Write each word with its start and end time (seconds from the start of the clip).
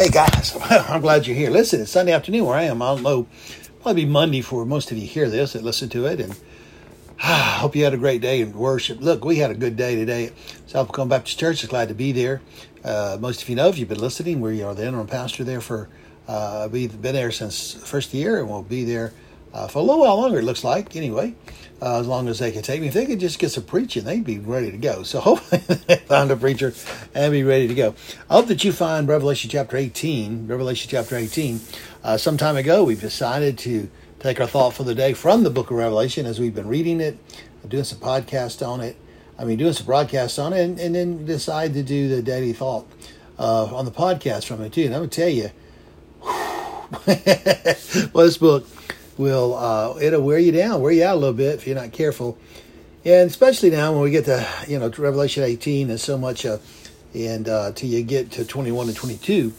Hey 0.00 0.08
guys, 0.08 0.56
I'm 0.70 1.02
glad 1.02 1.26
you're 1.26 1.36
here. 1.36 1.50
Listen, 1.50 1.82
it's 1.82 1.90
Sunday 1.90 2.12
afternoon 2.12 2.46
where 2.46 2.56
I 2.56 2.62
am. 2.62 2.80
I 2.80 2.94
don't 2.94 3.02
know, 3.02 3.26
probably 3.82 4.06
be 4.06 4.10
Monday 4.10 4.40
for 4.40 4.64
most 4.64 4.90
of 4.90 4.96
you 4.96 5.06
hear 5.06 5.28
this 5.28 5.54
and 5.54 5.62
listen 5.62 5.90
to 5.90 6.06
it. 6.06 6.20
And 6.20 6.40
I 7.22 7.58
hope 7.58 7.76
you 7.76 7.84
had 7.84 7.92
a 7.92 7.98
great 7.98 8.22
day 8.22 8.40
in 8.40 8.54
worship. 8.54 8.98
Look, 9.02 9.26
we 9.26 9.36
had 9.36 9.50
a 9.50 9.54
good 9.54 9.76
day 9.76 9.96
today 9.96 10.28
at 10.28 10.32
South 10.66 10.86
Pecan 10.86 11.08
Baptist 11.08 11.38
Church. 11.38 11.62
It's 11.62 11.70
glad 11.70 11.88
to 11.88 11.94
be 11.94 12.12
there. 12.12 12.40
Uh, 12.82 13.18
most 13.20 13.42
of 13.42 13.50
you 13.50 13.56
know, 13.56 13.68
if 13.68 13.76
you've 13.76 13.90
been 13.90 14.00
listening, 14.00 14.40
we 14.40 14.62
are 14.62 14.74
the 14.74 14.86
interim 14.86 15.06
pastor 15.06 15.44
there 15.44 15.60
for, 15.60 15.90
uh, 16.26 16.66
we've 16.72 17.02
been 17.02 17.14
there 17.14 17.30
since 17.30 17.74
first 17.74 18.14
year 18.14 18.38
and 18.38 18.48
we'll 18.48 18.62
be 18.62 18.84
there 18.84 19.12
uh, 19.52 19.68
for 19.68 19.80
a 19.80 19.82
little 19.82 20.00
while 20.00 20.16
longer, 20.16 20.38
it 20.38 20.44
looks 20.44 20.64
like, 20.64 20.96
anyway, 20.96 21.34
uh, 21.82 21.98
as 21.98 22.06
long 22.06 22.28
as 22.28 22.38
they 22.38 22.52
can 22.52 22.62
take 22.62 22.80
me. 22.80 22.88
If 22.88 22.94
they 22.94 23.06
could 23.06 23.20
just 23.20 23.38
get 23.38 23.50
some 23.50 23.64
preaching, 23.64 24.04
they'd 24.04 24.24
be 24.24 24.38
ready 24.38 24.70
to 24.70 24.76
go. 24.76 25.02
So 25.02 25.20
hopefully 25.20 25.62
they 25.86 25.96
find 25.96 26.30
a 26.30 26.36
preacher 26.36 26.74
and 27.14 27.32
be 27.32 27.42
ready 27.42 27.68
to 27.68 27.74
go. 27.74 27.94
I 28.28 28.34
hope 28.34 28.46
that 28.46 28.64
you 28.64 28.72
find 28.72 29.08
Revelation 29.08 29.50
chapter 29.50 29.76
18, 29.76 30.46
Revelation 30.46 30.90
chapter 30.90 31.16
18. 31.16 31.60
Uh, 32.02 32.16
some 32.16 32.36
time 32.36 32.56
ago, 32.56 32.84
we've 32.84 33.00
decided 33.00 33.58
to 33.58 33.90
take 34.18 34.40
our 34.40 34.46
thought 34.46 34.74
for 34.74 34.84
the 34.84 34.94
day 34.94 35.14
from 35.14 35.42
the 35.42 35.50
book 35.50 35.70
of 35.70 35.76
Revelation 35.76 36.26
as 36.26 36.38
we've 36.38 36.54
been 36.54 36.68
reading 36.68 37.00
it, 37.00 37.18
doing 37.66 37.84
some 37.84 37.98
podcasts 37.98 38.66
on 38.66 38.80
it. 38.80 38.96
I 39.38 39.44
mean, 39.44 39.56
doing 39.56 39.72
some 39.72 39.86
broadcasts 39.86 40.38
on 40.38 40.52
it, 40.52 40.60
and, 40.60 40.78
and 40.78 40.94
then 40.94 41.24
decide 41.24 41.72
to 41.72 41.82
do 41.82 42.08
the 42.08 42.20
daily 42.20 42.52
thought 42.52 42.86
uh, 43.38 43.74
on 43.74 43.86
the 43.86 43.90
podcast 43.90 44.44
from 44.44 44.60
it 44.60 44.74
too. 44.74 44.84
And 44.84 44.94
I'm 44.94 45.08
to 45.08 45.08
tell 45.08 45.30
you, 45.30 45.50
well, 46.22 46.88
this 47.06 48.36
book 48.36 48.66
will 49.18 49.54
uh, 49.54 49.98
it'll 50.00 50.22
wear 50.22 50.38
you 50.38 50.52
down, 50.52 50.80
wear 50.80 50.92
you 50.92 51.04
out 51.04 51.14
a 51.14 51.18
little 51.18 51.34
bit 51.34 51.54
if 51.54 51.66
you're 51.66 51.76
not 51.76 51.92
careful. 51.92 52.38
And 53.04 53.30
especially 53.30 53.70
now 53.70 53.92
when 53.92 54.02
we 54.02 54.10
get 54.10 54.26
to 54.26 54.46
you 54.68 54.78
know 54.78 54.90
to 54.90 55.02
Revelation 55.02 55.42
18, 55.42 55.88
there's 55.88 56.02
so 56.02 56.18
much, 56.18 56.44
uh, 56.44 56.58
and 57.14 57.48
uh, 57.48 57.72
till 57.72 57.88
you 57.88 58.02
get 58.02 58.30
to 58.32 58.44
21 58.44 58.88
and 58.88 58.96
22, 58.96 59.52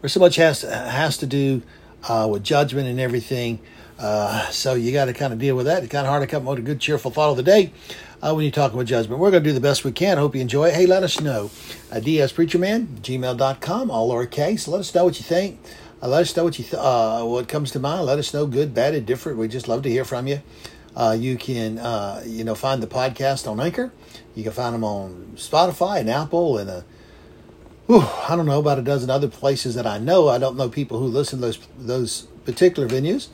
where 0.00 0.08
so 0.08 0.20
much 0.20 0.36
has 0.36 0.62
has 0.62 1.18
to 1.18 1.26
do 1.26 1.62
uh, 2.08 2.28
with 2.30 2.42
judgment 2.42 2.88
and 2.88 3.00
everything. 3.00 3.58
Uh, 3.98 4.48
so 4.50 4.74
you 4.74 4.92
got 4.92 5.04
to 5.04 5.12
kind 5.12 5.32
of 5.32 5.38
deal 5.38 5.54
with 5.56 5.66
that. 5.66 5.82
It's 5.82 5.92
kind 5.92 6.06
of 6.06 6.10
hard 6.10 6.22
to 6.22 6.26
come 6.26 6.42
up 6.42 6.56
with 6.56 6.58
a 6.58 6.62
good, 6.62 6.80
cheerful 6.80 7.10
thought 7.10 7.30
of 7.30 7.36
the 7.36 7.42
day 7.42 7.72
uh, 8.20 8.32
when 8.34 8.44
you're 8.44 8.52
talking 8.52 8.76
about 8.76 8.86
judgment. 8.86 9.20
We're 9.20 9.30
going 9.30 9.44
to 9.44 9.48
do 9.48 9.54
the 9.54 9.60
best 9.60 9.84
we 9.84 9.92
can. 9.92 10.18
Hope 10.18 10.34
you 10.34 10.40
enjoy 10.40 10.68
it. 10.68 10.74
Hey, 10.74 10.86
let 10.86 11.02
us 11.02 11.20
know. 11.20 11.50
Uh, 11.90 11.96
DSPreacherman, 11.96 12.86
gmail.com, 13.00 13.90
all 13.90 14.10
lowercase. 14.10 14.66
Let 14.66 14.80
us 14.80 14.94
know 14.94 15.04
what 15.04 15.18
you 15.18 15.24
think. 15.24 15.60
Uh, 16.02 16.08
let 16.08 16.22
us 16.22 16.36
know 16.36 16.44
what 16.44 16.58
you 16.58 16.64
th- 16.64 16.74
uh, 16.74 17.22
what 17.22 17.48
comes 17.48 17.70
to 17.70 17.78
mind. 17.78 18.06
Let 18.06 18.18
us 18.18 18.34
know, 18.34 18.46
good, 18.46 18.74
bad, 18.74 18.94
and 18.94 19.06
different. 19.06 19.38
We 19.38 19.48
just 19.48 19.68
love 19.68 19.82
to 19.82 19.90
hear 19.90 20.04
from 20.04 20.26
you. 20.26 20.42
Uh, 20.96 21.16
you 21.18 21.36
can 21.36 21.78
uh, 21.78 22.22
you 22.26 22.44
know 22.44 22.54
find 22.54 22.82
the 22.82 22.86
podcast 22.86 23.48
on 23.48 23.60
Anchor. 23.60 23.92
You 24.34 24.42
can 24.42 24.52
find 24.52 24.74
them 24.74 24.84
on 24.84 25.32
Spotify 25.36 26.00
and 26.00 26.10
Apple 26.10 26.58
and 26.58 26.68
uh, 26.68 26.80
whew, 27.86 28.00
I 28.28 28.34
don't 28.36 28.46
know 28.46 28.58
about 28.58 28.78
a 28.78 28.82
dozen 28.82 29.10
other 29.10 29.28
places 29.28 29.74
that 29.74 29.86
I 29.86 29.98
know. 29.98 30.28
I 30.28 30.38
don't 30.38 30.56
know 30.56 30.68
people 30.68 30.98
who 30.98 31.06
listen 31.06 31.38
to 31.38 31.46
those 31.46 31.58
those 31.78 32.22
particular 32.44 32.88
venues. 32.88 33.28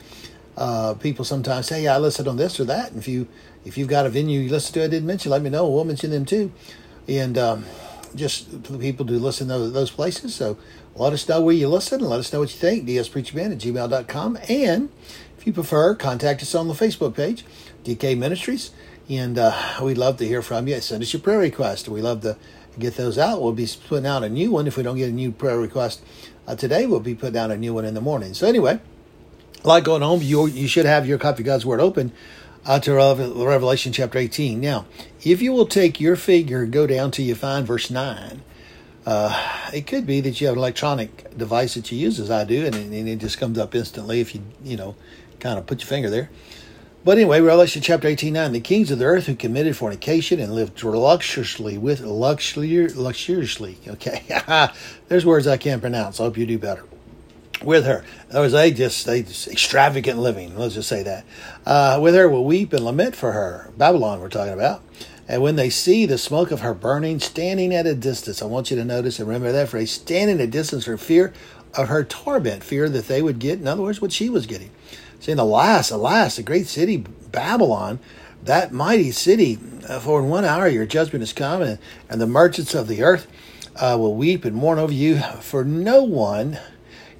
Uh, 0.55 0.93
people 0.93 1.25
sometimes 1.25 1.67
say, 1.67 1.83
"Yeah, 1.83 1.95
I 1.95 1.99
listened 1.99 2.27
on 2.27 2.37
this 2.37 2.59
or 2.59 2.65
that." 2.65 2.91
And 2.91 2.99
if 2.99 3.07
you 3.07 3.27
if 3.65 3.77
you've 3.77 3.87
got 3.87 4.05
a 4.05 4.09
venue 4.09 4.39
you 4.39 4.49
listen 4.49 4.73
to, 4.75 4.83
I 4.83 4.87
didn't 4.87 5.07
mention, 5.07 5.31
let 5.31 5.41
me 5.41 5.49
know. 5.49 5.67
We'll 5.67 5.85
mention 5.85 6.11
them 6.11 6.25
too. 6.25 6.51
And 7.07 7.37
um, 7.37 7.65
just 8.15 8.63
people 8.79 9.05
do 9.05 9.17
listen 9.19 9.47
to 9.47 9.69
those, 9.69 9.91
places. 9.91 10.35
So 10.35 10.57
let 10.95 11.13
us 11.13 11.27
know 11.27 11.41
where 11.41 11.55
you 11.55 11.67
listen 11.67 12.01
and 12.01 12.09
let 12.09 12.19
us 12.19 12.31
know 12.31 12.39
what 12.39 12.53
you 12.53 12.59
think. 12.59 12.87
dspreacherman 12.87 13.51
at 13.51 13.57
gmail.com. 13.59 14.37
And 14.47 14.89
if 15.37 15.47
you 15.47 15.53
prefer, 15.53 15.95
contact 15.95 16.41
us 16.41 16.55
on 16.55 16.67
the 16.67 16.73
Facebook 16.73 17.15
page, 17.15 17.45
DK 17.83 18.17
Ministries. 18.17 18.71
And 19.09 19.39
uh, 19.39 19.79
we'd 19.81 19.97
love 19.97 20.17
to 20.17 20.27
hear 20.27 20.41
from 20.41 20.67
you. 20.67 20.79
Send 20.81 21.01
us 21.01 21.13
your 21.13 21.21
prayer 21.21 21.39
request. 21.39 21.89
We 21.89 22.01
love 22.01 22.21
to 22.21 22.37
get 22.77 22.95
those 22.95 23.17
out. 23.17 23.41
We'll 23.41 23.53
be 23.53 23.67
putting 23.87 24.05
out 24.05 24.23
a 24.23 24.29
new 24.29 24.51
one. 24.51 24.67
If 24.67 24.77
we 24.77 24.83
don't 24.83 24.97
get 24.97 25.09
a 25.09 25.13
new 25.13 25.31
prayer 25.31 25.59
request 25.59 26.01
uh, 26.47 26.55
today, 26.55 26.85
we'll 26.85 26.99
be 26.99 27.15
putting 27.15 27.37
out 27.37 27.51
a 27.51 27.57
new 27.57 27.73
one 27.73 27.85
in 27.85 27.93
the 27.93 28.01
morning. 28.01 28.33
So, 28.33 28.47
anyway, 28.47 28.79
like 29.63 29.83
going 29.83 30.01
home, 30.01 30.21
you, 30.21 30.45
you 30.47 30.67
should 30.67 30.85
have 30.85 31.07
your 31.07 31.17
copy 31.17 31.41
of 31.41 31.47
God's 31.47 31.65
Word 31.65 31.79
open 31.79 32.11
uh, 32.69 32.79
to 32.79 32.93
Revelation 32.93 33.91
chapter 33.91 34.19
18. 34.19 34.61
Now, 34.61 34.85
if 35.23 35.41
you 35.41 35.51
will 35.51 35.65
take 35.65 35.99
your 35.99 36.15
finger 36.15 36.61
and 36.61 36.71
go 36.71 36.85
down 36.85 37.09
till 37.09 37.25
you 37.25 37.33
find 37.33 37.65
verse 37.65 37.89
9, 37.89 38.43
uh, 39.07 39.71
it 39.73 39.87
could 39.87 40.05
be 40.05 40.21
that 40.21 40.39
you 40.39 40.45
have 40.45 40.53
an 40.53 40.59
electronic 40.59 41.35
device 41.35 41.73
that 41.73 41.91
you 41.91 41.97
use 41.97 42.19
as 42.19 42.29
I 42.29 42.43
do, 42.43 42.67
and, 42.67 42.75
and 42.75 43.09
it 43.09 43.15
just 43.15 43.39
comes 43.39 43.57
up 43.57 43.73
instantly 43.73 44.21
if 44.21 44.35
you, 44.35 44.43
you 44.63 44.77
know, 44.77 44.95
kind 45.39 45.57
of 45.57 45.65
put 45.65 45.81
your 45.81 45.87
finger 45.87 46.11
there. 46.11 46.29
But 47.03 47.17
anyway, 47.17 47.41
Revelation 47.41 47.81
chapter 47.81 48.07
18, 48.07 48.33
9. 48.33 48.51
The 48.51 48.59
kings 48.59 48.91
of 48.91 48.99
the 48.99 49.05
earth 49.05 49.25
who 49.25 49.35
committed 49.35 49.75
fornication 49.75 50.39
and 50.39 50.53
lived 50.53 50.83
luxuriously 50.83 51.79
with 51.79 52.01
luxuriously. 52.01 53.77
Okay. 53.87 54.69
There's 55.07 55.25
words 55.25 55.47
I 55.47 55.57
can't 55.57 55.81
pronounce. 55.81 56.19
I 56.19 56.23
hope 56.25 56.37
you 56.37 56.45
do 56.45 56.59
better. 56.59 56.83
With 57.63 57.85
her. 57.85 58.05
In 58.29 58.31
other 58.31 58.41
words, 58.41 58.53
they 58.53 58.71
just, 58.71 59.05
they 59.05 59.21
just 59.21 59.47
extravagant 59.47 60.17
living. 60.17 60.57
Let's 60.57 60.75
just 60.75 60.87
say 60.87 61.03
that. 61.03 61.25
Uh, 61.65 61.99
with 62.01 62.15
her 62.15 62.29
will 62.29 62.45
weep 62.45 62.71
and 62.71 62.85
lament 62.85 63.15
for 63.15 63.33
her. 63.33 63.71
Babylon, 63.77 64.21
we're 64.21 64.29
talking 64.29 64.53
about. 64.53 64.81
And 65.27 65.41
when 65.41 65.57
they 65.57 65.69
see 65.69 66.05
the 66.05 66.17
smoke 66.17 66.51
of 66.51 66.61
her 66.61 66.73
burning, 66.73 67.19
standing 67.19 67.73
at 67.75 67.85
a 67.85 67.93
distance, 67.93 68.41
I 68.41 68.45
want 68.45 68.71
you 68.71 68.77
to 68.77 68.85
notice 68.85 69.19
and 69.19 69.27
remember 69.27 69.51
that 69.51 69.69
phrase, 69.69 69.91
standing 69.91 70.37
at 70.37 70.47
a 70.47 70.47
distance 70.47 70.85
for 70.85 70.97
fear 70.97 71.33
of 71.75 71.87
her 71.87 72.03
torment, 72.03 72.63
fear 72.63 72.89
that 72.89 73.07
they 73.07 73.21
would 73.21 73.39
get, 73.39 73.59
in 73.59 73.67
other 73.67 73.83
words, 73.83 74.01
what 74.01 74.11
she 74.11 74.29
was 74.29 74.47
getting. 74.47 74.71
Saying, 75.19 75.37
alas, 75.37 75.91
alas, 75.91 76.37
the 76.37 76.43
great 76.43 76.67
city 76.67 76.97
Babylon, 76.97 77.99
that 78.43 78.71
mighty 78.71 79.11
city, 79.11 79.59
uh, 79.87 79.99
for 79.99 80.19
in 80.19 80.29
one 80.29 80.45
hour 80.45 80.67
your 80.67 80.85
judgment 80.85 81.23
is 81.23 81.33
come, 81.33 81.61
and, 81.61 81.79
and 82.09 82.19
the 82.19 82.27
merchants 82.27 82.73
of 82.73 82.87
the 82.87 83.03
earth 83.03 83.27
uh, 83.75 83.95
will 83.99 84.15
weep 84.15 84.45
and 84.45 84.55
mourn 84.55 84.79
over 84.79 84.93
you, 84.93 85.19
for 85.41 85.63
no 85.63 86.03
one, 86.03 86.57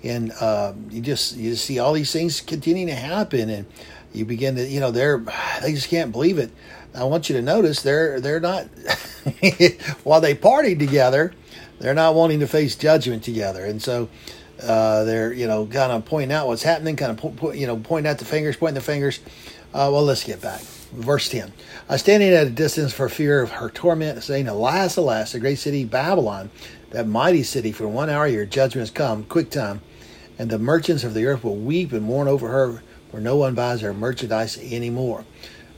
and 0.03 0.31
uh, 0.39 0.73
you 0.89 1.01
just 1.01 1.35
you 1.35 1.51
just 1.51 1.65
see 1.65 1.79
all 1.79 1.93
these 1.93 2.11
things 2.11 2.41
continuing 2.41 2.87
to 2.87 2.95
happen, 2.95 3.49
and 3.49 3.65
you 4.13 4.25
begin 4.25 4.55
to, 4.55 4.65
you 4.65 4.79
know, 4.79 4.91
they're 4.91 5.17
they 5.61 5.73
just 5.73 5.89
can't 5.89 6.11
believe 6.11 6.37
it. 6.37 6.51
I 6.95 7.03
want 7.03 7.29
you 7.29 7.35
to 7.35 7.41
notice 7.41 7.81
they're 7.81 8.19
they're 8.19 8.39
not 8.39 8.63
while 10.03 10.21
they 10.21 10.35
partied 10.35 10.79
together, 10.79 11.33
they're 11.79 11.93
not 11.93 12.15
wanting 12.15 12.39
to 12.39 12.47
face 12.47 12.75
judgment 12.75 13.23
together, 13.23 13.65
and 13.65 13.81
so 13.81 14.09
uh, 14.63 15.03
they're 15.03 15.33
you 15.33 15.47
know 15.47 15.65
kind 15.65 15.91
of 15.91 16.05
pointing 16.05 16.31
out 16.35 16.47
what's 16.47 16.63
happening, 16.63 16.95
kind 16.95 17.11
of 17.11 17.17
po- 17.17 17.29
po- 17.29 17.51
you 17.51 17.67
know 17.67 17.77
pointing 17.77 18.09
out 18.09 18.17
the 18.17 18.25
fingers, 18.25 18.55
pointing 18.55 18.75
the 18.75 18.81
fingers. 18.81 19.19
Uh, 19.71 19.89
well, 19.91 20.03
let's 20.03 20.23
get 20.23 20.41
back. 20.41 20.61
Verse 20.61 21.29
ten: 21.29 21.53
uh, 21.87 21.97
Standing 21.97 22.33
at 22.33 22.47
a 22.47 22.49
distance 22.49 22.91
for 22.91 23.07
fear 23.07 23.41
of 23.41 23.51
her 23.51 23.69
torment, 23.69 24.23
saying, 24.23 24.47
"Alas, 24.47 24.97
alas, 24.97 25.33
the 25.33 25.39
great 25.39 25.59
city 25.59 25.85
Babylon, 25.85 26.49
that 26.91 27.07
mighty 27.07 27.44
city! 27.44 27.72
For 27.72 27.88
one 27.88 28.09
hour 28.09 28.27
your 28.27 28.45
judgment 28.45 28.81
has 28.81 28.91
come, 28.91 29.23
quick 29.23 29.50
time, 29.50 29.81
and 30.38 30.50
the 30.50 30.59
merchants 30.59 31.03
of 31.03 31.13
the 31.13 31.25
earth 31.25 31.44
will 31.44 31.55
weep 31.55 31.91
and 31.91 32.03
mourn 32.03 32.27
over 32.27 32.47
her, 32.50 32.81
for 33.11 33.19
no 33.19 33.35
one 33.35 33.55
buys 33.55 33.81
her 33.81 33.94
merchandise 33.94 34.57
anymore." 34.57 35.25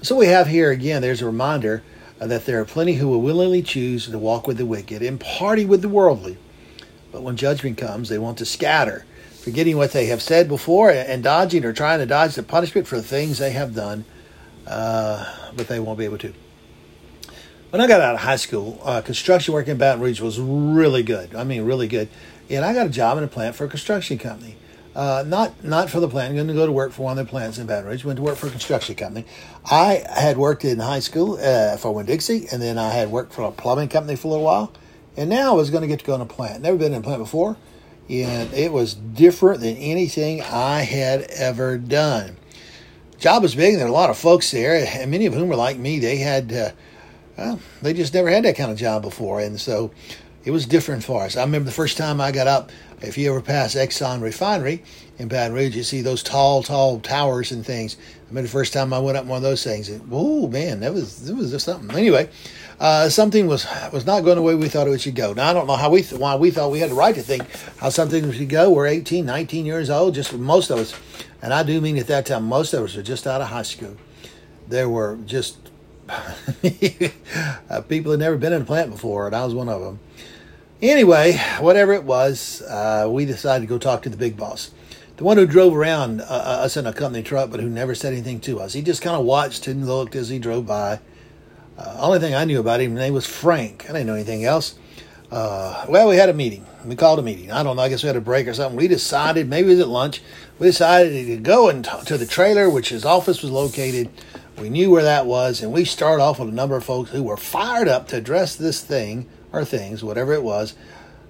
So 0.02 0.16
we 0.16 0.28
have 0.28 0.48
here 0.48 0.72
again, 0.72 1.02
there's 1.02 1.22
a 1.22 1.28
reminder 1.28 1.84
uh, 2.20 2.28
that 2.28 2.46
there 2.46 2.60
are 2.60 2.66
plenty 2.66 2.94
who 2.94 3.08
will 3.08 3.22
willingly 3.22 3.62
choose 3.62 4.08
to 4.08 4.18
walk 4.18 4.48
with 4.48 4.58
the 4.58 4.66
wicked 4.66 5.02
and 5.02 5.20
party 5.20 5.66
with 5.66 5.82
the 5.82 5.90
worldly. 5.90 6.38
But 7.12 7.24
when 7.24 7.36
judgment 7.36 7.78
comes, 7.78 8.10
they 8.10 8.18
want 8.18 8.38
to 8.38 8.46
scatter, 8.46 9.06
forgetting 9.44 9.78
what 9.78 9.92
they 9.92 10.06
have 10.08 10.22
said 10.22 10.48
before 10.48 10.92
and 10.92 11.24
dodging 11.24 11.66
or 11.66 11.74
trying 11.74 12.00
to 12.00 12.06
dodge 12.06 12.36
the 12.36 12.44
punishment 12.44 12.88
for 12.88 12.96
the 12.96 13.04
things 13.04 13.38
they 13.38 13.52
have 13.52 13.76
done, 13.76 14.06
uh, 14.66 15.52
but 15.56 15.68
they 15.68 15.80
won't 15.80 16.00
be 16.00 16.06
able 16.06 16.18
to. 16.20 16.34
When 17.72 17.80
I 17.80 17.88
got 17.88 18.02
out 18.02 18.16
of 18.16 18.20
high 18.20 18.36
school, 18.36 18.82
uh, 18.84 19.00
construction 19.00 19.54
work 19.54 19.70
in 19.70 19.78
Baton 19.78 20.02
Rouge 20.02 20.20
was 20.20 20.38
really 20.38 21.04
good. 21.04 21.34
I 21.34 21.46
mean, 21.46 21.64
really 21.64 21.88
good. 21.88 22.10
And 22.50 22.66
I 22.66 22.74
got 22.74 22.86
a 22.86 22.90
job 22.90 23.18
in 23.18 23.24
a 23.24 23.30
plant 23.30 23.56
for 23.56 23.64
a 23.64 23.70
construction 23.70 24.18
company. 24.18 24.58
Uh, 24.94 25.24
not 25.26 25.64
not 25.64 25.90
for 25.90 26.02
the 26.02 26.10
plant. 26.10 26.32
I'm 26.32 26.36
going 26.36 26.50
to 26.50 26.54
go 26.54 26.66
to 26.66 26.72
work 26.74 26.92
for 26.92 27.04
one 27.04 27.18
of 27.18 27.26
the 27.26 27.30
plants 27.30 27.58
in 27.58 27.68
Baton 27.68 27.86
Rouge. 27.86 28.04
Went 28.04 28.18
to 28.18 28.24
work 28.24 28.36
for 28.36 28.48
a 28.48 28.50
construction 28.50 28.96
company. 28.96 29.26
I 29.64 30.04
had 30.10 30.36
worked 30.36 30.66
in 30.66 30.80
high 30.80 31.00
school 31.00 31.40
uh, 31.42 31.78
for 31.78 31.94
Winn 31.94 32.08
Dixie, 32.08 32.46
and 32.52 32.62
then 32.62 32.78
I 32.78 32.90
had 32.90 33.10
worked 33.10 33.32
for 33.32 33.44
a 33.44 33.52
plumbing 33.52 33.88
company 33.88 34.18
for 34.18 34.28
a 34.28 34.32
little 34.32 34.46
while. 34.46 34.74
And 35.16 35.30
now 35.30 35.54
I 35.54 35.56
was 35.56 35.70
going 35.70 35.82
to 35.82 35.88
get 35.88 36.00
to 36.00 36.06
go 36.06 36.16
in 36.16 36.20
a 36.20 36.26
plant. 36.26 36.64
Never 36.64 36.78
been 36.78 36.92
in 36.92 37.00
a 37.00 37.02
plant 37.02 37.20
before, 37.20 37.56
and 38.10 38.54
it 38.54 38.74
was 38.74 38.96
different 38.96 39.62
than 39.62 39.78
anything 39.78 40.42
I 40.42 40.82
had 40.82 41.22
ever 41.22 41.78
done. 41.78 42.36
Job 43.18 43.44
was 43.44 43.56
big. 43.56 43.76
And 43.76 43.80
there 43.80 43.88
were 43.88 43.94
a 43.94 43.96
lot 43.96 44.10
of 44.10 44.18
folks 44.18 44.52
there, 44.52 44.76
and 44.76 45.10
many 45.10 45.26
of 45.26 45.34
whom 45.34 45.48
were 45.48 45.56
like 45.56 45.78
me. 45.78 46.00
They 46.00 46.18
had, 46.18 46.52
uh, 46.52 46.72
well, 47.38 47.60
they 47.82 47.94
just 47.94 48.14
never 48.14 48.30
had 48.30 48.46
that 48.46 48.56
kind 48.56 48.72
of 48.72 48.78
job 48.78 49.02
before, 49.02 49.40
and 49.40 49.60
so 49.60 49.92
it 50.44 50.52
was 50.52 50.66
different 50.66 51.04
for 51.04 51.24
us. 51.24 51.38
I 51.38 51.42
remember 51.42 51.66
the 51.66 51.76
first 51.76 51.98
time 51.98 52.20
I 52.20 52.32
got 52.32 52.48
up 52.48 52.72
if 53.02 53.18
you 53.18 53.30
ever 53.32 53.42
pass 53.42 53.76
Exxon 53.76 54.22
refinery 54.22 54.84
in 55.18 55.28
Baton 55.28 55.54
Rouge, 55.54 55.76
you 55.76 55.84
see 55.84 56.02
those 56.02 56.22
tall, 56.22 56.62
tall 56.64 57.00
towers 57.00 57.52
and 57.52 57.66
things. 57.66 57.98
I 57.98 58.30
remember 58.30 58.48
the 58.48 58.52
first 58.52 58.74
time 58.74 58.94
I 58.94 59.00
went 59.00 59.18
up 59.18 59.26
one 59.26 59.38
of 59.38 59.44
those 59.44 59.64
things. 59.64 59.90
Oh 60.12 60.48
man, 60.48 60.82
that 60.82 60.94
was 60.94 61.26
that 61.26 61.36
was 61.36 61.52
just 61.52 61.66
something. 61.66 61.98
Anyway, 61.98 62.30
uh, 62.80 63.10
something 63.10 63.48
was 63.48 63.66
was 63.92 64.06
not 64.06 64.24
going 64.24 64.36
the 64.36 64.42
way 64.42 64.56
we 64.56 64.70
thought 64.70 64.88
it 64.88 65.02
should 65.02 65.16
go. 65.16 65.34
Now 65.34 65.50
I 65.50 65.54
don't 65.54 65.68
know 65.68 65.76
how 65.76 65.90
we 65.90 66.04
th- 66.04 66.20
why 66.20 66.36
we 66.36 66.52
thought 66.52 66.72
we 66.72 66.80
had 66.80 66.92
the 66.92 66.96
right 66.96 67.16
to 67.16 67.22
think 67.22 67.44
how 67.78 67.90
something 67.90 68.32
should 68.32 68.50
go. 68.50 68.70
We're 68.70 68.88
18, 68.88 69.26
19 69.26 69.66
years 69.66 69.90
old, 69.90 70.14
just 70.16 70.34
most 70.34 70.70
of 70.70 70.80
us, 70.80 70.94
and 71.42 71.54
I 71.54 71.64
do 71.64 71.82
mean 71.82 71.98
at 71.98 72.08
that 72.08 72.28
time 72.28 72.46
most 72.46 72.74
of 72.74 72.84
us 72.84 72.96
are 72.96 73.04
just 73.04 73.26
out 73.26 73.42
of 73.42 73.48
high 73.48 73.64
school. 73.64 73.98
There 74.68 74.90
were 74.90 75.18
just 75.26 75.71
people 77.90 78.12
had 78.12 78.20
never 78.20 78.38
been 78.38 78.54
in 78.54 78.62
a 78.62 78.66
plant 78.66 78.92
before, 78.92 79.28
and 79.28 79.36
I 79.36 79.46
was 79.46 79.54
one 79.54 79.70
of 79.70 79.82
them 79.82 80.00
Anyway, 80.82 81.38
whatever 81.60 81.94
it 81.94 82.06
was, 82.06 82.64
uh, 82.64 83.08
we 83.08 83.24
decided 83.24 83.62
to 83.62 83.68
go 83.68 83.78
talk 83.78 84.02
to 84.02 84.10
the 84.10 84.18
big 84.18 84.36
boss. 84.36 84.72
The 85.18 85.24
one 85.24 85.38
who 85.38 85.46
drove 85.46 85.76
around 85.76 86.22
uh, 86.22 86.24
uh 86.24 86.64
us 86.64 86.76
in 86.76 86.88
a 86.88 86.94
company 86.94 87.22
truck, 87.22 87.52
but 87.52 87.60
who 87.60 87.70
never 87.70 87.94
said 87.94 88.14
anything 88.14 88.40
to 88.42 88.60
us. 88.60 88.74
He 88.74 88.82
just 88.82 89.04
kind 89.04 89.16
of 89.16 89.24
watched 89.24 89.68
and 89.68 89.86
looked 89.86 90.16
as 90.16 90.30
he 90.30 90.40
drove 90.40 90.66
by. 90.66 91.00
Uh, 91.78 91.98
only 92.00 92.18
thing 92.18 92.34
I 92.34 92.46
knew 92.46 92.60
about 92.60 92.82
him, 92.82 92.92
his 92.92 93.00
name 93.00 93.14
was 93.14 93.28
Frank. 93.28 93.86
I 93.88 93.94
didn't 93.94 94.08
know 94.08 94.16
anything 94.16 94.44
else. 94.44 94.74
Uh, 95.30 95.86
well, 95.88 96.10
we 96.10 96.16
had 96.16 96.30
a 96.30 96.34
meeting. 96.34 96.66
We 96.84 96.96
called 96.96 97.20
a 97.20 97.22
meeting. 97.22 97.52
I 97.52 97.62
don't 97.62 97.76
know. 97.76 97.84
I 97.84 97.90
guess 97.90 98.02
we 98.02 98.08
had 98.08 98.16
a 98.16 98.22
break 98.22 98.48
or 98.48 98.54
something. 98.56 98.76
We 98.76 98.88
decided, 98.88 99.48
maybe 99.48 99.68
it 99.68 99.74
was 99.74 99.80
at 99.82 99.88
lunch, 99.88 100.24
we 100.58 100.66
decided 100.66 101.28
to 101.28 101.38
go 101.38 101.70
into 101.70 102.18
the 102.18 102.26
trailer, 102.26 102.72
which 102.72 102.90
his 102.90 103.06
office 103.06 103.44
was 103.44 103.52
located. 103.52 104.10
We 104.62 104.70
knew 104.70 104.92
where 104.92 105.02
that 105.02 105.26
was, 105.26 105.64
and 105.64 105.74
we 105.74 105.86
started 105.86 106.22
off 106.22 106.40
with 106.40 106.50
a 106.50 106.52
number 106.52 106.76
of 106.76 106.84
folks 106.84 107.10
who 107.10 107.24
were 107.24 107.36
fired 107.36 107.88
up 107.88 108.08
to 108.10 108.18
address 108.18 108.56
this 108.56 108.80
thing 108.80 109.28
or 109.52 109.66
things, 109.66 110.04
whatever 110.04 110.34
it 110.34 110.44
was. 110.44 110.76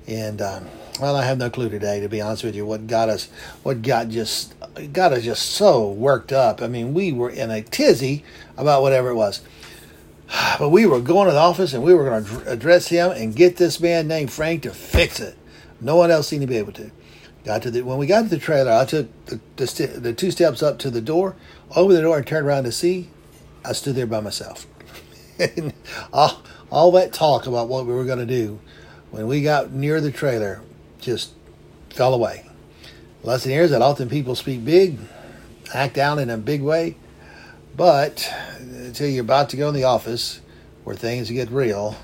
And 0.06 0.42
um, 0.42 0.68
well, 1.00 1.16
I 1.16 1.24
have 1.24 1.38
no 1.38 1.50
clue 1.50 1.70
today, 1.70 2.02
to 2.02 2.10
be 2.10 2.20
honest 2.20 2.44
with 2.44 2.56
you, 2.56 2.66
what 2.66 2.88
got 2.88 3.08
us, 3.08 3.30
what 3.64 3.84
got 3.84 4.10
just 4.10 4.54
got 4.92 5.14
us 5.14 5.24
just 5.24 5.46
so 5.52 5.90
worked 5.90 6.34
up. 6.34 6.62
I 6.62 6.68
mean, 6.68 6.94
we 6.94 7.14
were 7.14 7.30
in 7.30 7.52
a 7.52 7.62
tizzy 7.62 8.26
about 8.58 8.82
whatever 8.82 9.10
it 9.10 9.16
was. 9.16 9.40
But 10.60 10.70
we 10.70 10.86
were 10.86 11.00
going 11.00 11.28
to 11.28 11.34
the 11.34 11.40
office 11.40 11.74
and 11.74 11.84
we 11.84 11.94
were 11.94 12.04
going 12.04 12.26
to 12.26 12.52
address 12.52 12.88
him 12.88 13.12
and 13.12 13.34
get 13.34 13.56
this 13.56 13.80
man 13.80 14.10
named 14.10 14.32
Frank 14.32 14.64
to 14.64 14.72
fix 14.72 15.22
it. 15.22 15.38
No 15.80 15.96
one 15.96 16.12
else 16.12 16.28
seemed 16.28 16.42
to 16.42 16.48
be 16.48 16.58
able 16.58 16.74
to. 16.74 16.92
Got 17.46 17.62
to 17.64 17.72
the 17.72 17.82
when 17.82 17.98
we 17.98 18.08
got 18.08 18.24
to 18.24 18.30
the 18.30 18.38
trailer, 18.38 18.72
I 18.72 18.84
took 18.84 19.08
the, 19.26 19.40
the, 19.56 19.88
the 20.00 20.14
two 20.14 20.32
steps 20.32 20.62
up 20.62 20.78
to 20.80 20.90
the 20.90 21.02
door, 21.02 21.36
opened 21.76 21.98
the 21.98 22.02
door, 22.02 22.18
and 22.18 22.28
turned 22.28 22.46
around 22.46 22.66
to 22.66 22.72
see. 22.72 23.10
I 23.64 23.74
stood 23.74 23.96
there 23.96 24.08
by 24.08 24.20
myself. 24.20 24.66
and 25.40 25.74
all, 26.14 26.42
all 26.72 26.92
that 26.94 27.14
talk 27.14 27.48
about 27.48 27.68
what 27.68 27.86
we 27.86 27.94
were 27.94 28.06
going 28.06 28.20
to 28.20 28.26
do, 28.26 28.60
when 29.12 29.28
we 29.28 29.42
got 29.42 29.72
near 29.72 30.02
the 30.02 30.12
trailer, 30.12 30.62
just 31.00 31.34
fell 31.90 32.14
away. 32.14 32.46
Lesson 33.24 33.52
here 33.52 33.64
is 33.64 33.72
that 33.72 33.82
often 33.82 34.10
people 34.10 34.36
speak 34.36 34.66
big, 34.66 34.98
act 35.74 35.98
out 35.98 36.18
in 36.18 36.30
a 36.30 36.38
big 36.38 36.62
way, 36.62 36.96
but 37.76 38.32
until 38.60 39.08
you're 39.08 39.24
about 39.24 39.50
to 39.50 39.58
go 39.58 39.70
in 39.70 39.76
the 39.76 39.84
office 39.84 40.42
where 40.84 40.96
things 40.96 41.30
get 41.30 41.50
real, 41.52 41.96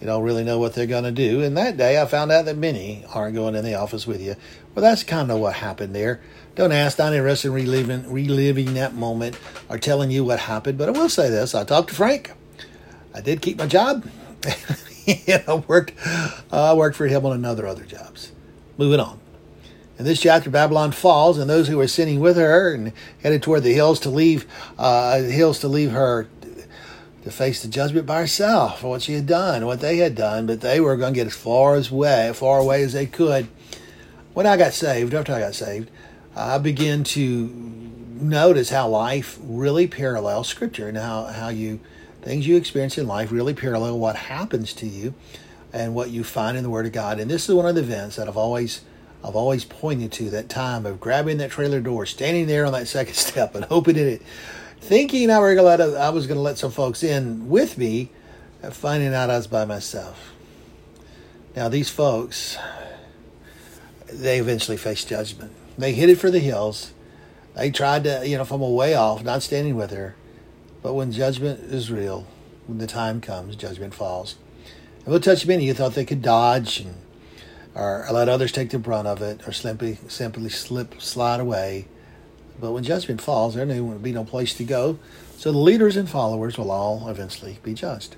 you 0.00 0.06
don't 0.06 0.22
really 0.22 0.44
know 0.44 0.58
what 0.58 0.74
they're 0.74 0.86
going 0.86 1.04
to 1.04 1.12
do. 1.12 1.42
And 1.42 1.56
that 1.56 1.76
day, 1.76 2.00
I 2.00 2.06
found 2.06 2.30
out 2.30 2.44
that 2.44 2.58
many 2.58 3.04
aren't 3.14 3.34
going 3.34 3.54
in 3.54 3.64
the 3.64 3.74
office 3.74 4.06
with 4.06 4.20
you. 4.20 4.36
Well, 4.74 4.82
that's 4.82 5.02
kind 5.02 5.30
of 5.30 5.40
what 5.40 5.54
happened 5.54 5.94
there. 5.94 6.20
Don't 6.54 6.72
ask. 6.72 6.98
Not 6.98 7.12
interested 7.12 7.48
in 7.48 7.54
reliving 7.54 8.10
reliving 8.10 8.74
that 8.74 8.94
moment 8.94 9.38
or 9.68 9.78
telling 9.78 10.10
you 10.10 10.24
what 10.24 10.40
happened. 10.40 10.78
But 10.78 10.88
I 10.88 10.92
will 10.92 11.08
say 11.08 11.30
this: 11.30 11.54
I 11.54 11.64
talked 11.64 11.88
to 11.88 11.94
Frank. 11.94 12.32
I 13.14 13.20
did 13.20 13.42
keep 13.42 13.58
my 13.58 13.66
job. 13.66 14.06
I 15.06 15.62
worked. 15.66 15.92
Uh, 16.50 16.74
worked 16.76 16.96
for 16.96 17.06
him 17.06 17.26
on 17.26 17.32
another 17.32 17.66
other 17.66 17.84
jobs. 17.84 18.32
Moving 18.78 19.00
on. 19.00 19.20
In 19.98 20.04
this 20.04 20.20
chapter, 20.20 20.50
Babylon 20.50 20.90
falls, 20.90 21.38
and 21.38 21.48
those 21.48 21.68
who 21.68 21.76
were 21.76 21.86
sitting 21.86 22.18
with 22.18 22.36
her 22.36 22.74
and 22.74 22.92
headed 23.22 23.42
toward 23.42 23.62
the 23.62 23.72
hills 23.72 24.00
to 24.00 24.10
leave, 24.10 24.44
uh, 24.76 25.20
hills 25.20 25.60
to 25.60 25.68
leave 25.68 25.92
her 25.92 26.26
to 27.24 27.30
face 27.30 27.62
the 27.62 27.68
judgment 27.68 28.04
by 28.04 28.20
herself 28.20 28.80
for 28.80 28.90
what 28.90 29.02
she 29.02 29.14
had 29.14 29.26
done, 29.26 29.64
what 29.64 29.80
they 29.80 29.96
had 29.96 30.14
done, 30.14 30.46
but 30.46 30.60
they 30.60 30.78
were 30.78 30.96
going 30.96 31.14
to 31.14 31.20
get 31.20 31.26
as 31.26 31.34
far 31.34 31.74
as 31.74 31.90
way, 31.90 32.30
far 32.34 32.58
away 32.58 32.82
as 32.82 32.92
they 32.92 33.06
could. 33.06 33.48
When 34.34 34.46
I 34.46 34.56
got 34.56 34.74
saved, 34.74 35.14
after 35.14 35.32
I 35.32 35.40
got 35.40 35.54
saved, 35.54 35.90
I 36.36 36.58
began 36.58 37.04
to 37.04 37.48
notice 38.20 38.70
how 38.70 38.88
life 38.88 39.38
really 39.42 39.86
parallels 39.86 40.48
Scripture 40.48 40.88
and 40.88 40.96
how, 40.96 41.24
how 41.24 41.48
you 41.48 41.80
things 42.22 42.46
you 42.46 42.56
experience 42.56 42.96
in 42.96 43.06
life 43.06 43.30
really 43.30 43.52
parallel 43.52 43.98
what 43.98 44.16
happens 44.16 44.72
to 44.72 44.86
you 44.86 45.12
and 45.74 45.94
what 45.94 46.08
you 46.08 46.24
find 46.24 46.56
in 46.56 46.62
the 46.62 46.70
Word 46.70 46.86
of 46.86 46.92
God. 46.92 47.20
And 47.20 47.30
this 47.30 47.48
is 47.48 47.54
one 47.54 47.66
of 47.66 47.74
the 47.74 47.82
events 47.82 48.16
that 48.16 48.28
I've 48.28 48.36
always 48.36 48.82
I've 49.22 49.36
always 49.36 49.64
pointed 49.64 50.12
to 50.12 50.30
that 50.30 50.48
time 50.48 50.84
of 50.84 51.00
grabbing 51.00 51.38
that 51.38 51.50
trailer 51.50 51.80
door, 51.80 52.04
standing 52.04 52.46
there 52.46 52.66
on 52.66 52.72
that 52.72 52.88
second 52.88 53.14
step, 53.14 53.54
and 53.54 53.66
opening 53.70 54.06
it 54.06 54.22
thinking 54.84 55.30
I, 55.30 55.38
were 55.38 55.54
gonna 55.54 55.94
I 55.94 56.10
was 56.10 56.26
going 56.26 56.36
to 56.36 56.42
let 56.42 56.58
some 56.58 56.70
folks 56.70 57.02
in 57.02 57.48
with 57.48 57.78
me, 57.78 58.10
finding 58.70 59.14
out 59.14 59.30
I 59.30 59.38
was 59.38 59.46
by 59.46 59.64
myself. 59.64 60.32
Now, 61.56 61.68
these 61.68 61.88
folks, 61.88 62.58
they 64.12 64.38
eventually 64.38 64.76
face 64.76 65.04
judgment. 65.04 65.52
They 65.76 65.92
hit 65.92 66.08
it 66.08 66.18
for 66.18 66.30
the 66.30 66.40
hills. 66.40 66.92
They 67.56 67.70
tried 67.70 68.04
to, 68.04 68.26
you 68.26 68.36
know, 68.36 68.44
from 68.44 68.62
a 68.62 68.68
way 68.68 68.94
off, 68.94 69.22
not 69.22 69.42
standing 69.42 69.76
with 69.76 69.90
her. 69.90 70.16
But 70.82 70.94
when 70.94 71.12
judgment 71.12 71.60
is 71.60 71.90
real, 71.90 72.26
when 72.66 72.78
the 72.78 72.86
time 72.86 73.20
comes, 73.20 73.56
judgment 73.56 73.94
falls. 73.94 74.36
And 75.04 75.08
we'll 75.08 75.20
touch 75.20 75.46
many 75.46 75.66
who 75.66 75.74
thought 75.74 75.94
they 75.94 76.04
could 76.04 76.22
dodge 76.22 76.80
and 76.80 76.96
or 77.74 78.06
let 78.12 78.28
others 78.28 78.52
take 78.52 78.70
the 78.70 78.78
brunt 78.78 79.08
of 79.08 79.20
it, 79.20 79.48
or 79.48 79.52
simply 79.52 79.98
simply 80.06 80.48
slip 80.48 81.02
slide 81.02 81.40
away 81.40 81.88
but 82.60 82.72
when 82.72 82.84
judgment 82.84 83.20
falls, 83.20 83.54
there 83.54 83.66
will 83.66 83.98
be 83.98 84.12
no 84.12 84.24
place 84.24 84.54
to 84.54 84.64
go. 84.64 84.98
So 85.36 85.50
the 85.50 85.58
leaders 85.58 85.96
and 85.96 86.08
followers 86.08 86.56
will 86.56 86.70
all 86.70 87.08
eventually 87.08 87.58
be 87.62 87.74
judged. 87.74 88.16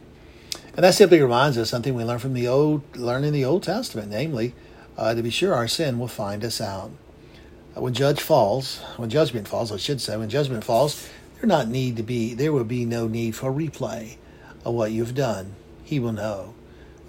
And 0.75 0.85
that 0.85 0.95
simply 0.95 1.21
reminds 1.21 1.57
us 1.57 1.71
something 1.71 1.95
we 1.95 2.05
learn 2.05 2.19
from 2.19 2.35
the 2.35 2.47
old, 2.47 2.97
learn 2.97 3.25
in 3.25 3.33
the 3.33 3.45
Old 3.45 3.63
Testament, 3.63 4.11
namely, 4.11 4.55
uh, 4.99 5.15
to 5.15 5.23
be 5.23 5.31
sure 5.31 5.55
our 5.55 5.69
sin 5.69 5.99
will 5.99 6.09
find 6.09 6.45
us 6.45 6.61
out. 6.61 6.91
When 7.77 7.93
judge 7.93 8.23
falls, 8.23 8.79
when 8.97 9.11
judgment 9.11 9.47
falls, 9.47 9.71
I 9.71 9.77
should 9.77 10.01
say, 10.01 10.17
when 10.17 10.31
judgment 10.31 10.65
falls, 10.65 11.11
there 11.35 11.47
not 11.47 11.69
need 11.69 11.99
to 11.99 12.03
be, 12.03 12.33
there 12.33 12.51
will 12.51 12.65
be 12.65 12.87
no 12.87 13.07
need 13.07 13.37
for 13.37 13.53
replay 13.53 14.17
of 14.65 14.73
what 14.73 14.93
you've 14.93 15.15
done. 15.15 15.57
He 15.85 16.01
will 16.01 16.13
know. 16.13 16.55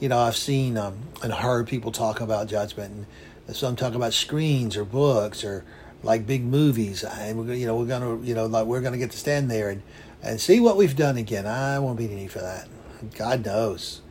You 0.02 0.10
know, 0.10 0.20
I've 0.20 0.36
seen 0.36 0.78
um, 0.78 0.98
and 1.24 1.32
heard 1.32 1.68
people 1.68 1.94
talk 1.94 2.20
about 2.20 2.48
judgment, 2.48 3.08
and 3.48 3.56
some 3.56 3.78
talk 3.78 3.96
about 3.96 4.14
screens 4.14 4.76
or 4.76 4.84
books 4.84 5.42
or 5.46 5.64
like 6.04 6.28
big 6.28 6.44
movies, 6.44 7.02
and 7.02 7.40
we're 7.40 7.54
you 7.54 7.66
know 7.66 7.78
we're 7.78 7.86
gonna 7.86 8.22
you 8.22 8.36
know 8.36 8.46
like 8.46 8.66
we're 8.66 8.82
gonna 8.82 8.98
get 8.98 9.12
to 9.12 9.18
stand 9.18 9.50
there 9.50 9.70
and 9.70 9.82
and 10.22 10.42
see 10.42 10.60
what 10.60 10.76
we've 10.76 10.98
done 10.98 11.16
again. 11.16 11.48
I 11.48 11.80
won't 11.80 11.98
be 11.98 12.06
any 12.06 12.16
need 12.16 12.32
for 12.32 12.40
that. 12.40 12.68
God 13.16 13.46
knows. 13.46 14.02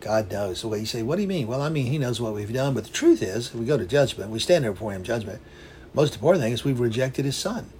God 0.00 0.30
knows. 0.30 0.60
So 0.60 0.72
you 0.74 0.86
say, 0.86 1.02
what 1.02 1.16
do 1.16 1.22
you 1.22 1.28
mean? 1.28 1.48
Well, 1.48 1.60
I 1.60 1.70
mean, 1.70 1.86
He 1.86 1.98
knows 1.98 2.20
what 2.20 2.34
we've 2.34 2.52
done. 2.52 2.72
But 2.74 2.84
the 2.84 2.90
truth 2.90 3.22
is, 3.22 3.48
if 3.48 3.54
we 3.54 3.66
go 3.66 3.76
to 3.76 3.86
judgment, 3.86 4.30
we 4.30 4.38
stand 4.38 4.64
there 4.64 4.72
before 4.72 4.92
Him 4.92 5.02
judgment. 5.02 5.40
Most 5.94 6.14
important 6.14 6.42
thing 6.42 6.52
is 6.52 6.64
we've 6.64 6.80
rejected 6.80 7.24
His 7.24 7.36
Son. 7.36 7.70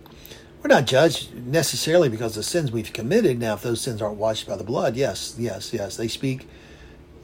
We're 0.63 0.69
not 0.69 0.87
judged 0.87 1.35
necessarily 1.35 2.09
because 2.09 2.33
of 2.33 2.37
the 2.37 2.43
sins 2.45 2.73
we've 2.73 2.93
committed. 2.93 3.39
Now, 3.39 3.55
if 3.55 3.63
those 3.63 3.81
sins 3.83 4.01
aren't 4.01 4.17
washed 4.17 4.47
by 4.47 4.57
the 4.57 4.65
blood, 4.65 4.97
yes, 4.97 5.35
yes, 5.39 5.75
yes, 5.75 5.97
they 5.97 6.09
speak 6.09 6.49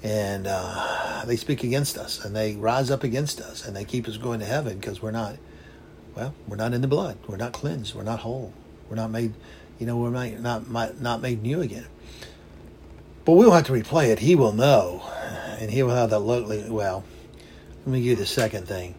and 0.03 0.47
uh, 0.49 1.25
they 1.27 1.37
speak 1.37 1.65
against 1.65 1.97
us 1.97 2.23
and 2.25 2.35
they 2.35 2.57
rise 2.57 2.91
up 2.91 3.03
against 3.05 3.41
us 3.41 3.67
and 3.67 3.75
they 3.75 3.85
keep 3.85 4.09
us 4.09 4.17
going 4.17 4.41
to 4.41 4.47
heaven 4.47 4.79
because 4.79 5.01
we're 5.01 5.11
not 5.11 5.37
well, 6.15 6.35
we're 6.49 6.57
not 6.57 6.75
in 6.75 6.81
the 6.81 6.89
blood. 6.89 7.19
We're 7.27 7.37
not 7.37 7.53
cleansed. 7.53 7.95
We're 7.95 8.03
not 8.03 8.21
whole. 8.21 8.53
We're 8.89 8.97
not 8.97 9.11
made, 9.11 9.33
you 9.79 9.87
know, 9.87 9.97
we're 9.97 10.11
not, 10.11 10.69
not, 10.69 11.01
not 11.01 11.23
made 11.23 11.43
new 11.43 11.61
again. 11.61 11.87
But 13.25 13.33
we'll 13.33 13.53
have 13.53 13.67
to 13.67 13.73
replay 13.73 14.09
it. 14.09 14.19
He 14.19 14.35
will 14.35 14.53
know. 14.53 15.03
And 15.59 15.71
he 15.71 15.83
will 15.83 15.95
have 15.95 16.11
that 16.11 16.21
look. 16.21 16.47
Well, 16.69 17.05
let 17.81 17.87
me 17.87 18.01
give 18.01 18.11
you 18.11 18.17
the 18.17 18.27
second 18.27 18.67
thing. 18.67 18.95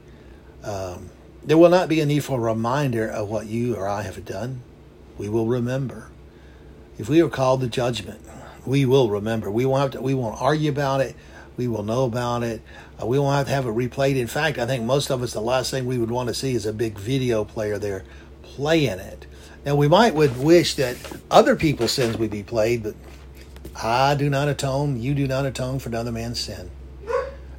Um, 0.63 1.09
there 1.43 1.57
will 1.57 1.69
not 1.69 1.89
be 1.89 1.99
a 2.01 2.05
need 2.05 2.23
for 2.23 2.37
a 2.37 2.53
reminder 2.53 3.07
of 3.07 3.29
what 3.29 3.47
you 3.47 3.75
or 3.75 3.87
I 3.87 4.03
have 4.03 4.23
done. 4.25 4.61
We 5.17 5.29
will 5.29 5.47
remember. 5.47 6.09
If 6.97 7.09
we 7.09 7.21
are 7.21 7.29
called 7.29 7.61
to 7.61 7.67
judgment, 7.67 8.21
we 8.65 8.85
will 8.85 9.09
remember. 9.09 9.49
We 9.49 9.65
won't 9.65 9.81
have 9.81 9.91
to, 9.91 10.01
we 10.01 10.13
won't 10.13 10.39
argue 10.41 10.69
about 10.69 11.01
it. 11.01 11.15
We 11.57 11.67
will 11.67 11.83
know 11.83 12.05
about 12.05 12.43
it. 12.43 12.61
Uh, 13.01 13.05
we 13.05 13.19
won't 13.19 13.35
have 13.35 13.47
to 13.47 13.53
have 13.53 13.65
it 13.65 13.69
replayed. 13.69 14.15
In 14.15 14.27
fact, 14.27 14.57
I 14.57 14.65
think 14.65 14.83
most 14.83 15.09
of 15.09 15.21
us, 15.21 15.33
the 15.33 15.41
last 15.41 15.71
thing 15.71 15.85
we 15.85 15.97
would 15.97 16.11
want 16.11 16.29
to 16.29 16.33
see 16.33 16.53
is 16.53 16.65
a 16.65 16.73
big 16.73 16.97
video 16.97 17.43
player 17.43 17.77
there 17.77 18.03
playing 18.43 18.99
it. 18.99 19.25
Now, 19.65 19.75
we 19.75 19.87
might 19.87 20.15
would 20.15 20.37
wish 20.37 20.75
that 20.75 20.97
other 21.29 21.55
people's 21.55 21.91
sins 21.91 22.17
would 22.17 22.31
be 22.31 22.43
played, 22.43 22.83
but 22.83 22.95
I 23.75 24.15
do 24.15 24.29
not 24.29 24.47
atone. 24.47 25.01
You 25.01 25.13
do 25.13 25.27
not 25.27 25.45
atone 25.45 25.79
for 25.79 25.89
another 25.89 26.11
man's 26.11 26.39
sin. 26.39 26.71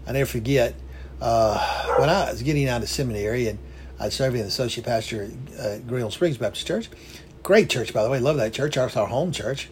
I 0.06 0.12
never 0.12 0.26
forget 0.26 0.74
uh, 1.20 1.94
when 1.98 2.08
I 2.08 2.30
was 2.30 2.42
getting 2.42 2.68
out 2.68 2.82
of 2.82 2.88
seminary 2.88 3.46
and 3.48 3.58
I 4.02 4.08
serve 4.08 4.34
as 4.34 4.46
associate 4.46 4.84
pastor 4.84 5.30
at 5.56 5.86
Greenwell 5.86 6.10
Springs 6.10 6.36
Baptist 6.36 6.66
Church. 6.66 6.90
Great 7.44 7.70
church, 7.70 7.94
by 7.94 8.02
the 8.02 8.10
way. 8.10 8.18
Love 8.18 8.36
that 8.38 8.52
church. 8.52 8.76
Our, 8.76 8.90
our 8.96 9.06
home 9.06 9.30
church. 9.30 9.68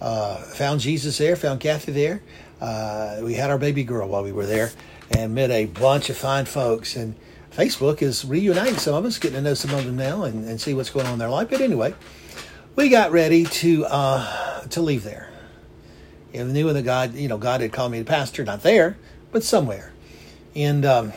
Uh, 0.00 0.36
found 0.36 0.78
Jesus 0.78 1.18
there. 1.18 1.34
Found 1.34 1.58
Kathy 1.58 1.90
there. 1.90 2.22
Uh, 2.60 3.18
we 3.24 3.34
had 3.34 3.50
our 3.50 3.58
baby 3.58 3.82
girl 3.82 4.08
while 4.08 4.22
we 4.22 4.30
were 4.30 4.46
there 4.46 4.70
and 5.10 5.34
met 5.34 5.50
a 5.50 5.64
bunch 5.66 6.10
of 6.10 6.16
fine 6.16 6.44
folks. 6.44 6.94
And 6.94 7.16
Facebook 7.50 8.02
is 8.02 8.24
reuniting 8.24 8.76
some 8.76 8.94
of 8.94 9.04
us, 9.04 9.18
getting 9.18 9.38
to 9.38 9.42
know 9.42 9.54
some 9.54 9.74
of 9.74 9.84
them 9.84 9.96
now 9.96 10.22
and, 10.22 10.48
and 10.48 10.60
see 10.60 10.74
what's 10.74 10.90
going 10.90 11.06
on 11.06 11.14
in 11.14 11.18
their 11.18 11.28
life. 11.28 11.50
But 11.50 11.60
anyway, 11.60 11.92
we 12.76 12.88
got 12.88 13.10
ready 13.10 13.46
to 13.46 13.84
uh, 13.86 14.60
to 14.60 14.80
leave 14.80 15.02
there. 15.02 15.28
And 16.32 16.52
knew 16.52 16.72
that 16.72 16.82
God, 16.82 17.14
you 17.14 17.26
know, 17.26 17.36
God 17.36 17.62
had 17.62 17.72
called 17.72 17.90
me 17.90 17.98
to 17.98 18.04
pastor, 18.04 18.44
not 18.44 18.62
there, 18.62 18.96
but 19.32 19.42
somewhere. 19.42 19.92
And 20.54 20.84
um, 20.84 21.12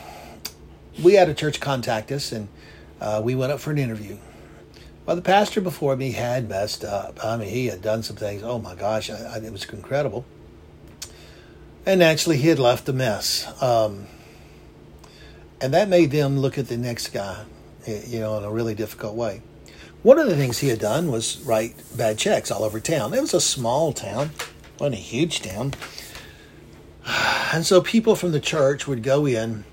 we 1.01 1.13
had 1.13 1.29
a 1.29 1.33
church 1.33 1.59
contact 1.59 2.11
us, 2.11 2.31
and 2.31 2.47
uh, 3.01 3.21
we 3.23 3.35
went 3.35 3.51
up 3.51 3.59
for 3.59 3.71
an 3.71 3.77
interview. 3.77 4.17
Well, 5.05 5.15
the 5.15 5.21
pastor 5.21 5.61
before 5.61 5.95
me 5.95 6.11
had 6.11 6.49
messed 6.49 6.83
up. 6.83 7.23
I 7.23 7.37
mean, 7.37 7.49
he 7.49 7.67
had 7.67 7.81
done 7.81 8.01
some 8.01 8.15
things. 8.15 8.41
Oh 8.41 8.57
my 8.57 8.73
gosh, 8.73 9.09
I, 9.09 9.15
I, 9.15 9.37
it 9.37 9.51
was 9.51 9.63
incredible. 9.65 10.25
And 11.85 11.99
naturally, 11.99 12.37
he 12.37 12.47
had 12.47 12.57
left 12.57 12.89
a 12.89 12.93
mess. 12.93 13.45
Um, 13.61 14.07
and 15.61 15.73
that 15.73 15.87
made 15.87 16.09
them 16.09 16.39
look 16.39 16.57
at 16.57 16.67
the 16.67 16.77
next 16.77 17.09
guy, 17.09 17.45
you 17.85 18.19
know, 18.19 18.37
in 18.39 18.43
a 18.43 18.51
really 18.51 18.73
difficult 18.73 19.15
way. 19.15 19.41
One 20.01 20.19
of 20.19 20.27
the 20.27 20.35
things 20.35 20.59
he 20.59 20.69
had 20.69 20.79
done 20.79 21.11
was 21.11 21.39
write 21.41 21.75
bad 21.95 22.17
checks 22.17 22.49
all 22.49 22.63
over 22.63 22.79
town. 22.79 23.13
It 23.13 23.21
was 23.21 23.33
a 23.33 23.41
small 23.41 23.93
town, 23.93 24.31
wasn't 24.79 24.95
a 24.95 24.99
huge 24.99 25.41
town. 25.41 25.73
And 27.53 27.65
so 27.65 27.79
people 27.79 28.15
from 28.15 28.31
the 28.31 28.39
church 28.39 28.85
would 28.87 29.01
go 29.01 29.25
in. 29.25 29.63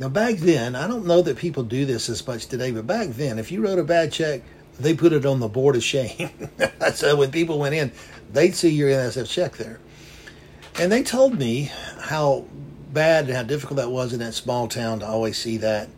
Now, 0.00 0.08
back 0.08 0.36
then, 0.36 0.76
I 0.76 0.86
don't 0.86 1.04
know 1.04 1.20
that 1.20 1.36
people 1.36 1.62
do 1.62 1.84
this 1.84 2.08
as 2.08 2.26
much 2.26 2.46
today, 2.46 2.70
but 2.70 2.86
back 2.86 3.08
then, 3.10 3.38
if 3.38 3.52
you 3.52 3.62
wrote 3.62 3.78
a 3.78 3.84
bad 3.84 4.10
check, 4.10 4.40
they 4.78 4.94
put 4.94 5.12
it 5.12 5.26
on 5.26 5.40
the 5.40 5.48
board 5.48 5.76
of 5.76 5.84
shame. 5.84 6.30
so 6.94 7.16
when 7.16 7.30
people 7.30 7.58
went 7.58 7.74
in, 7.74 7.92
they'd 8.32 8.54
see 8.54 8.70
your 8.70 8.88
NSF 8.88 9.28
check 9.28 9.58
there. 9.58 9.78
And 10.78 10.90
they 10.90 11.02
told 11.02 11.38
me 11.38 11.70
how 11.98 12.46
bad 12.94 13.26
and 13.26 13.36
how 13.36 13.42
difficult 13.42 13.76
that 13.76 13.90
was 13.90 14.14
in 14.14 14.20
that 14.20 14.32
small 14.32 14.68
town 14.68 15.00
to 15.00 15.06
always 15.06 15.36
see 15.36 15.58
that. 15.58 15.90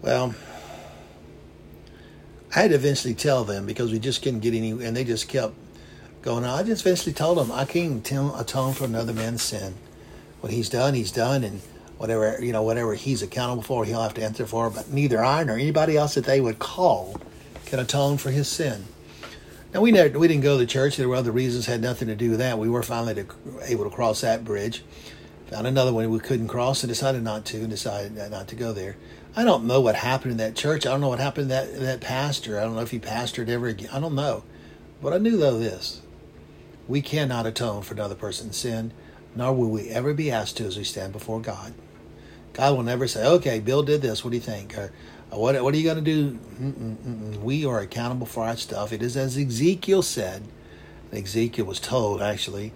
Well, 0.00 0.34
I 2.54 2.60
had 2.60 2.70
to 2.70 2.76
eventually 2.76 3.14
tell 3.14 3.44
them 3.44 3.66
because 3.66 3.92
we 3.92 3.98
just 3.98 4.22
couldn't 4.22 4.40
get 4.40 4.54
any, 4.54 4.70
and 4.70 4.96
they 4.96 5.04
just 5.04 5.28
kept 5.28 5.52
going 6.22 6.44
on. 6.44 6.60
I 6.60 6.62
just 6.62 6.80
eventually 6.86 7.12
told 7.12 7.36
them 7.36 7.52
I 7.52 7.66
can't 7.66 8.10
atone 8.10 8.72
for 8.72 8.84
another 8.84 9.12
man's 9.12 9.42
sin. 9.42 9.74
What 10.40 10.50
he's 10.50 10.70
done, 10.70 10.94
he's 10.94 11.12
done, 11.12 11.44
and 11.44 11.60
whatever 11.98 12.42
you 12.42 12.52
know, 12.52 12.62
whatever 12.62 12.94
he's 12.94 13.22
accountable 13.22 13.62
for, 13.62 13.84
he'll 13.84 14.02
have 14.02 14.14
to 14.14 14.24
answer 14.24 14.46
for. 14.46 14.70
But 14.70 14.92
neither 14.92 15.24
I 15.24 15.44
nor 15.44 15.56
anybody 15.56 15.96
else 15.96 16.14
that 16.14 16.24
they 16.24 16.40
would 16.40 16.58
call 16.58 17.20
can 17.66 17.78
atone 17.78 18.18
for 18.18 18.30
his 18.30 18.48
sin. 18.48 18.84
Now 19.74 19.80
we 19.80 19.90
never, 19.90 20.18
we 20.18 20.28
didn't 20.28 20.42
go 20.42 20.58
to 20.58 20.66
church. 20.66 20.96
There 20.96 21.08
were 21.08 21.16
other 21.16 21.32
reasons 21.32 21.66
had 21.66 21.82
nothing 21.82 22.08
to 22.08 22.14
do 22.14 22.30
with 22.30 22.38
that. 22.38 22.58
We 22.58 22.68
were 22.68 22.82
finally 22.82 23.14
to, 23.14 23.26
able 23.64 23.84
to 23.84 23.90
cross 23.90 24.20
that 24.20 24.44
bridge. 24.44 24.82
Found 25.48 25.66
another 25.66 25.92
one 25.92 26.10
we 26.10 26.18
couldn't 26.18 26.48
cross 26.48 26.82
and 26.82 26.88
decided 26.88 27.22
not 27.22 27.44
to, 27.46 27.58
and 27.58 27.70
decided 27.70 28.14
not 28.30 28.48
to 28.48 28.56
go 28.56 28.72
there. 28.72 28.96
I 29.36 29.44
don't 29.44 29.64
know 29.64 29.80
what 29.80 29.94
happened 29.94 30.32
in 30.32 30.38
that 30.38 30.56
church. 30.56 30.86
I 30.86 30.90
don't 30.90 31.00
know 31.00 31.08
what 31.08 31.20
happened 31.20 31.50
to 31.50 31.54
that 31.54 31.80
that 31.80 32.00
pastor. 32.00 32.58
I 32.58 32.64
don't 32.64 32.74
know 32.74 32.80
if 32.80 32.90
he 32.90 32.98
pastored 32.98 33.48
ever 33.48 33.68
again. 33.68 33.90
I 33.92 34.00
don't 34.00 34.14
know. 34.14 34.44
But 35.02 35.12
I 35.12 35.18
knew 35.18 35.36
though 35.36 35.58
this: 35.58 36.00
we 36.88 37.02
cannot 37.02 37.46
atone 37.46 37.82
for 37.82 37.94
another 37.94 38.14
person's 38.14 38.56
sin, 38.56 38.92
nor 39.34 39.52
will 39.52 39.68
we 39.68 39.90
ever 39.90 40.14
be 40.14 40.30
asked 40.30 40.56
to 40.56 40.64
as 40.64 40.78
we 40.78 40.84
stand 40.84 41.12
before 41.12 41.40
God. 41.40 41.74
God 42.56 42.74
will 42.74 42.84
never 42.84 43.06
say, 43.06 43.24
"Okay, 43.24 43.60
Bill 43.60 43.82
did 43.82 44.00
this. 44.00 44.24
What 44.24 44.30
do 44.30 44.36
you 44.36 44.42
think?" 44.42 44.76
or 44.78 44.92
uh, 45.30 45.38
"What 45.38 45.62
What 45.62 45.74
are 45.74 45.76
you 45.76 45.84
going 45.84 46.02
to 46.02 46.02
do?" 46.02 46.38
Mm-mm-mm. 46.60 47.40
We 47.42 47.66
are 47.66 47.80
accountable 47.80 48.26
for 48.26 48.44
our 48.44 48.56
stuff. 48.56 48.92
It 48.92 49.02
is 49.02 49.16
as 49.16 49.36
Ezekiel 49.36 50.02
said. 50.02 50.42
Ezekiel 51.12 51.66
was 51.66 51.80
told 51.80 52.20
actually 52.20 52.72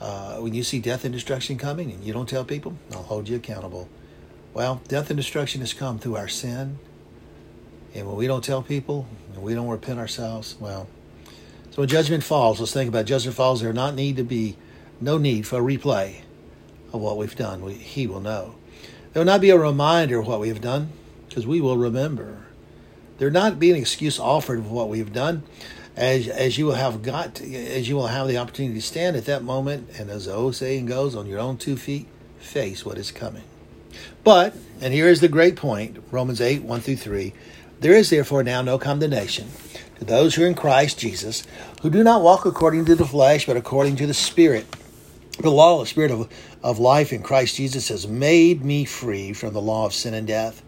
uh, 0.00 0.36
when 0.36 0.54
you 0.54 0.62
see 0.62 0.78
death 0.78 1.04
and 1.04 1.12
destruction 1.12 1.58
coming 1.58 1.90
and 1.90 2.02
you 2.04 2.12
don't 2.12 2.28
tell 2.28 2.44
people, 2.44 2.76
I'll 2.92 3.02
hold 3.02 3.28
you 3.28 3.36
accountable. 3.36 3.88
Well, 4.54 4.80
death 4.88 5.10
and 5.10 5.16
destruction 5.16 5.60
has 5.60 5.72
come 5.72 5.98
through 5.98 6.16
our 6.16 6.28
sin. 6.28 6.78
And 7.94 8.06
when 8.06 8.16
we 8.16 8.26
don't 8.26 8.44
tell 8.44 8.62
people 8.62 9.06
and 9.32 9.42
we 9.42 9.54
don't 9.54 9.68
repent 9.68 9.98
ourselves, 9.98 10.56
well, 10.60 10.88
so 11.70 11.82
when 11.82 11.88
judgment 11.88 12.24
falls, 12.24 12.60
let's 12.60 12.72
think 12.72 12.88
about 12.88 13.06
judgment 13.06 13.36
falls. 13.36 13.60
There 13.60 13.72
not 13.72 13.94
need 13.94 14.16
to 14.16 14.24
be 14.24 14.56
no 15.00 15.18
need 15.18 15.46
for 15.46 15.58
a 15.58 15.76
replay 15.76 16.22
of 16.92 17.00
what 17.00 17.16
we've 17.16 17.36
done. 17.36 17.62
We, 17.62 17.74
he 17.74 18.06
will 18.06 18.20
know. 18.20 18.54
There 19.12 19.20
will 19.20 19.32
not 19.32 19.40
be 19.40 19.50
a 19.50 19.58
reminder 19.58 20.18
of 20.20 20.26
what 20.26 20.40
we 20.40 20.48
have 20.48 20.60
done 20.60 20.90
because 21.28 21.46
we 21.46 21.60
will 21.60 21.76
remember. 21.76 22.44
There 23.18 23.28
will 23.28 23.34
not 23.34 23.58
be 23.58 23.70
an 23.70 23.76
excuse 23.76 24.18
offered 24.18 24.58
of 24.58 24.70
what 24.70 24.88
we 24.88 24.98
have 24.98 25.12
done 25.12 25.42
as 25.98 26.28
as 26.28 26.56
you 26.56 26.66
will 26.66 26.74
have 26.74 27.02
got 27.02 27.40
as 27.40 27.88
you 27.88 27.96
will 27.96 28.06
have 28.06 28.28
the 28.28 28.38
opportunity 28.38 28.74
to 28.74 28.86
stand 28.86 29.16
at 29.16 29.24
that 29.24 29.42
moment 29.42 29.88
and 29.98 30.08
as 30.08 30.26
the 30.26 30.32
old 30.32 30.54
saying 30.54 30.86
goes 30.86 31.16
on 31.16 31.26
your 31.26 31.40
own 31.40 31.56
two 31.56 31.76
feet 31.76 32.06
face 32.38 32.84
what 32.84 32.96
is 32.96 33.10
coming 33.10 33.42
but 34.22 34.56
and 34.80 34.94
here 34.94 35.08
is 35.08 35.20
the 35.20 35.28
great 35.28 35.56
point 35.56 36.00
romans 36.12 36.40
8 36.40 36.62
1 36.62 36.80
through 36.80 36.96
3 36.96 37.32
there 37.80 37.94
is 37.94 38.10
therefore 38.10 38.44
now 38.44 38.62
no 38.62 38.78
condemnation 38.78 39.48
to 39.98 40.04
those 40.04 40.36
who 40.36 40.44
are 40.44 40.46
in 40.46 40.54
christ 40.54 41.00
jesus 41.00 41.44
who 41.82 41.90
do 41.90 42.04
not 42.04 42.22
walk 42.22 42.46
according 42.46 42.84
to 42.84 42.94
the 42.94 43.04
flesh 43.04 43.44
but 43.44 43.56
according 43.56 43.96
to 43.96 44.06
the 44.06 44.14
spirit 44.14 44.66
the 45.38 45.50
law 45.50 45.80
the 45.80 45.86
spirit 45.86 46.10
of, 46.10 46.28
of 46.62 46.78
life 46.78 47.12
in 47.12 47.22
christ 47.22 47.56
jesus 47.56 47.88
has 47.88 48.06
made 48.06 48.64
me 48.64 48.84
free 48.84 49.32
from 49.32 49.52
the 49.52 49.60
law 49.60 49.86
of 49.86 49.94
sin 49.94 50.14
and 50.14 50.26
death 50.26 50.62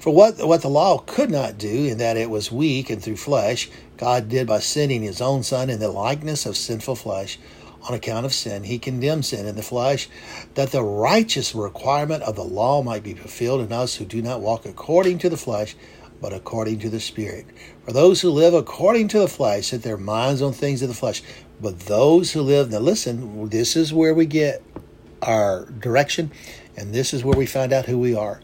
for 0.00 0.14
what, 0.14 0.38
what 0.38 0.62
the 0.62 0.70
law 0.70 0.96
could 0.96 1.30
not 1.30 1.58
do, 1.58 1.84
in 1.84 1.98
that 1.98 2.16
it 2.16 2.30
was 2.30 2.50
weak 2.50 2.88
and 2.88 3.02
through 3.02 3.16
flesh, 3.16 3.68
God 3.98 4.30
did 4.30 4.46
by 4.46 4.60
sending 4.60 5.02
his 5.02 5.20
own 5.20 5.42
Son 5.42 5.68
in 5.68 5.78
the 5.78 5.90
likeness 5.90 6.46
of 6.46 6.56
sinful 6.56 6.96
flesh. 6.96 7.38
On 7.86 7.94
account 7.94 8.24
of 8.24 8.32
sin, 8.32 8.64
he 8.64 8.78
condemned 8.78 9.26
sin 9.26 9.46
in 9.46 9.56
the 9.56 9.62
flesh, 9.62 10.08
that 10.54 10.72
the 10.72 10.82
righteous 10.82 11.54
requirement 11.54 12.22
of 12.22 12.34
the 12.34 12.44
law 12.44 12.82
might 12.82 13.02
be 13.02 13.12
fulfilled 13.12 13.60
in 13.60 13.72
us 13.72 13.96
who 13.96 14.06
do 14.06 14.22
not 14.22 14.40
walk 14.40 14.64
according 14.64 15.18
to 15.18 15.28
the 15.28 15.36
flesh, 15.36 15.76
but 16.18 16.32
according 16.32 16.78
to 16.78 16.88
the 16.88 17.00
Spirit. 17.00 17.44
For 17.84 17.92
those 17.92 18.22
who 18.22 18.30
live 18.30 18.54
according 18.54 19.08
to 19.08 19.18
the 19.18 19.28
flesh 19.28 19.66
set 19.66 19.82
their 19.82 19.98
minds 19.98 20.40
on 20.40 20.54
things 20.54 20.80
of 20.80 20.88
the 20.88 20.94
flesh, 20.94 21.22
but 21.60 21.80
those 21.80 22.32
who 22.32 22.42
live, 22.42 22.70
now 22.70 22.78
listen, 22.78 23.48
this 23.50 23.76
is 23.76 23.92
where 23.92 24.14
we 24.14 24.26
get 24.26 24.62
our 25.22 25.66
direction, 25.66 26.30
and 26.76 26.94
this 26.94 27.12
is 27.12 27.22
where 27.22 27.36
we 27.36 27.46
find 27.46 27.72
out 27.72 27.86
who 27.86 27.98
we 27.98 28.14
are. 28.14 28.40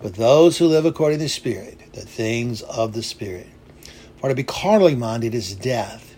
But 0.00 0.14
those 0.14 0.58
who 0.58 0.66
live 0.66 0.84
according 0.84 1.18
to 1.18 1.24
the 1.24 1.28
Spirit, 1.28 1.78
the 1.92 2.02
things 2.02 2.62
of 2.62 2.92
the 2.92 3.02
Spirit. 3.02 3.48
For 4.18 4.28
to 4.28 4.34
be 4.34 4.44
carnally 4.44 4.94
minded 4.94 5.34
is 5.34 5.54
death, 5.54 6.14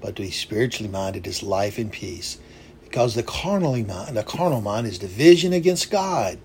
but 0.00 0.16
to 0.16 0.22
be 0.22 0.30
spiritually 0.30 0.90
minded 0.90 1.26
is 1.26 1.42
life 1.42 1.78
and 1.78 1.90
peace. 1.90 2.38
Because 2.82 3.14
the 3.14 3.22
carnally 3.22 3.82
mind, 3.82 4.16
the 4.16 4.22
carnal 4.22 4.60
mind 4.60 4.86
is 4.86 4.98
division 4.98 5.52
against 5.52 5.90
God. 5.90 6.38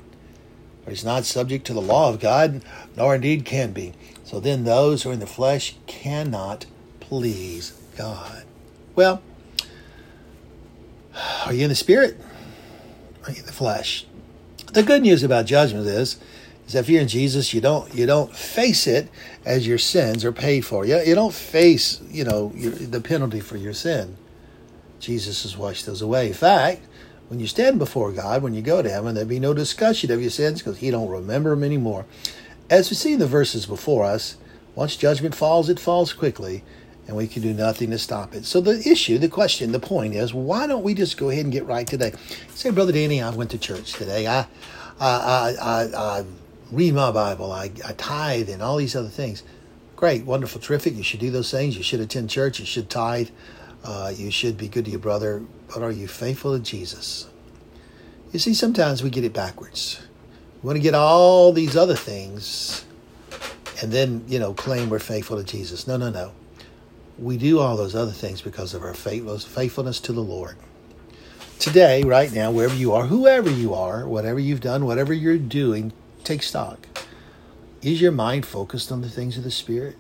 For 0.84 0.92
it's 0.92 1.04
not 1.04 1.26
subject 1.26 1.68
to 1.68 1.74
the 1.74 1.82
law 1.82 2.10
of 2.10 2.20
God, 2.20 2.64
nor 2.96 3.16
indeed 3.16 3.46
can 3.46 3.72
be. 3.72 3.94
So 4.24 4.40
then 4.40 4.64
those 4.64 5.04
who 5.04 5.10
are 5.10 5.14
in 5.14 5.20
the 5.20 5.28
flesh 5.28 5.76
cannot 5.86 6.66
please 7.00 7.72
God. 7.98 8.46
Well, 8.96 9.22
are 11.46 11.54
you 11.54 11.64
in 11.64 11.70
the 11.70 11.76
spirit? 11.76 12.20
Are 13.26 13.32
you 13.32 13.40
in 13.40 13.46
the 13.46 13.54
flesh? 13.54 14.06
The 14.74 14.84
good 14.84 15.02
news 15.02 15.24
about 15.24 15.46
judgment 15.46 15.88
is 15.88 16.20
is 16.68 16.76
if 16.76 16.88
you're 16.88 17.02
in 17.02 17.08
Jesus, 17.08 17.54
you 17.54 17.62
don't 17.62 17.94
you 17.94 18.06
don't 18.06 18.36
face 18.36 18.88
it 18.88 19.10
as 19.46 19.68
your 19.68 19.78
sins 19.78 20.24
are 20.24 20.32
paid 20.32 20.66
for. 20.66 20.86
You, 20.86 21.00
you 21.00 21.16
don't 21.16 21.34
face 21.34 22.02
you 22.10 22.24
know 22.24 22.52
your, 22.56 22.72
the 22.72 23.02
penalty 23.02 23.40
for 23.40 23.58
your 23.58 23.74
sin. 23.74 24.18
Jesus 25.00 25.44
has 25.44 25.58
washed 25.58 25.86
those 25.86 26.02
away. 26.02 26.28
In 26.28 26.34
fact, 26.34 26.82
when 27.30 27.40
you 27.40 27.48
stand 27.48 27.80
before 27.80 28.12
God, 28.12 28.44
when 28.44 28.54
you 28.54 28.62
go 28.62 28.82
to 28.82 28.90
heaven, 28.90 29.16
there'll 29.16 29.30
be 29.30 29.40
no 29.40 29.54
discussion 29.54 30.12
of 30.12 30.22
your 30.22 30.30
sins 30.30 30.60
because 30.60 30.78
He 30.80 30.92
don't 30.92 31.10
remember 31.10 31.52
them 31.52 31.64
anymore. 31.64 32.06
As 32.70 32.90
we 32.90 32.96
see 32.96 33.14
in 33.14 33.20
the 33.20 33.28
verses 33.28 33.66
before 33.66 34.04
us, 34.06 34.38
once 34.76 34.96
judgment 34.96 35.36
falls, 35.36 35.70
it 35.70 35.80
falls 35.80 36.14
quickly, 36.14 36.64
and 37.10 37.18
we 37.18 37.28
can 37.28 37.42
do 37.42 37.56
nothing 37.56 37.90
to 37.90 37.98
stop 37.98 38.36
it. 38.36 38.46
So 38.46 38.62
the 38.62 38.88
issue, 38.88 39.18
the 39.18 39.30
question, 39.30 39.72
the 39.72 39.80
point 39.80 40.14
is, 40.14 40.32
why 40.32 40.68
don't 40.68 40.84
we 40.84 40.94
just 40.94 41.18
go 41.18 41.32
ahead 41.32 41.44
and 41.44 41.52
get 41.52 41.66
right 41.66 41.88
today? 41.88 42.14
Say, 42.54 42.70
Brother 42.70 42.92
Danny, 42.92 43.20
I 43.20 43.32
went 43.32 43.50
to 43.50 43.58
church 43.58 43.94
today. 43.94 44.28
I, 44.28 44.46
I, 45.00 45.56
I, 45.60 45.84
I, 45.98 46.26
read 46.72 46.94
my 46.94 47.10
Bible, 47.12 47.52
I, 47.52 47.72
I 47.84 47.94
tithe, 47.94 48.48
and 48.48 48.62
all 48.62 48.78
these 48.78 48.96
other 48.96 49.08
things. 49.10 49.42
Great, 49.96 50.24
wonderful, 50.24 50.62
terrific. 50.62 50.94
You 50.94 51.02
should 51.02 51.20
do 51.20 51.32
those 51.32 51.50
things. 51.50 51.76
You 51.76 51.82
should 51.82 52.00
attend 52.00 52.30
church. 52.30 52.60
You 52.60 52.68
should 52.68 52.92
tithe. 52.92 53.30
Uh, 53.84 54.14
you 54.16 54.30
should 54.30 54.56
be 54.56 54.68
good 54.68 54.86
to 54.86 54.92
your 54.92 55.00
brother. 55.00 55.42
But 55.74 55.82
are 55.82 55.92
you 55.92 56.08
faithful 56.08 56.56
to 56.56 56.64
Jesus? 56.64 57.28
You 58.32 58.38
see, 58.38 58.54
sometimes 58.54 59.02
we 59.02 59.10
get 59.10 59.24
it 59.24 59.34
backwards. 59.34 60.00
We 60.62 60.68
want 60.68 60.78
to 60.78 60.84
get 60.84 60.94
all 60.94 61.54
these 61.54 61.76
other 61.76 61.96
things 61.96 62.86
and 63.82 63.92
then, 63.92 64.26
you 64.28 64.38
know, 64.38 64.54
claim 64.54 64.92
we're 64.92 65.00
faithful 65.00 65.38
to 65.38 65.44
Jesus. 65.44 65.88
No, 65.88 65.98
no, 65.98 66.12
no. 66.12 66.34
We 67.20 67.38
do 67.38 67.60
all 67.60 67.76
those 67.76 67.96
other 67.96 68.12
things 68.12 68.42
because 68.42 68.74
of 68.74 68.82
our 68.82 68.94
faithfulness 68.94 70.00
to 70.02 70.14
the 70.14 70.22
Lord. 70.22 70.56
Today, 71.60 72.02
right 72.04 72.32
now, 72.32 72.52
wherever 72.52 72.76
you 72.76 72.94
are, 72.94 73.08
whoever 73.08 73.50
you 73.50 73.74
are, 73.74 74.08
whatever 74.08 74.40
you've 74.40 74.62
done, 74.62 74.86
whatever 74.86 75.14
you're 75.14 75.38
doing, 75.38 75.92
take 76.24 76.42
stock. 76.42 76.88
Is 77.82 78.00
your 78.00 78.14
mind 78.14 78.46
focused 78.46 78.92
on 78.92 79.02
the 79.02 79.10
things 79.10 79.38
of 79.38 79.44
the 79.44 79.52
Spirit? 79.52 79.98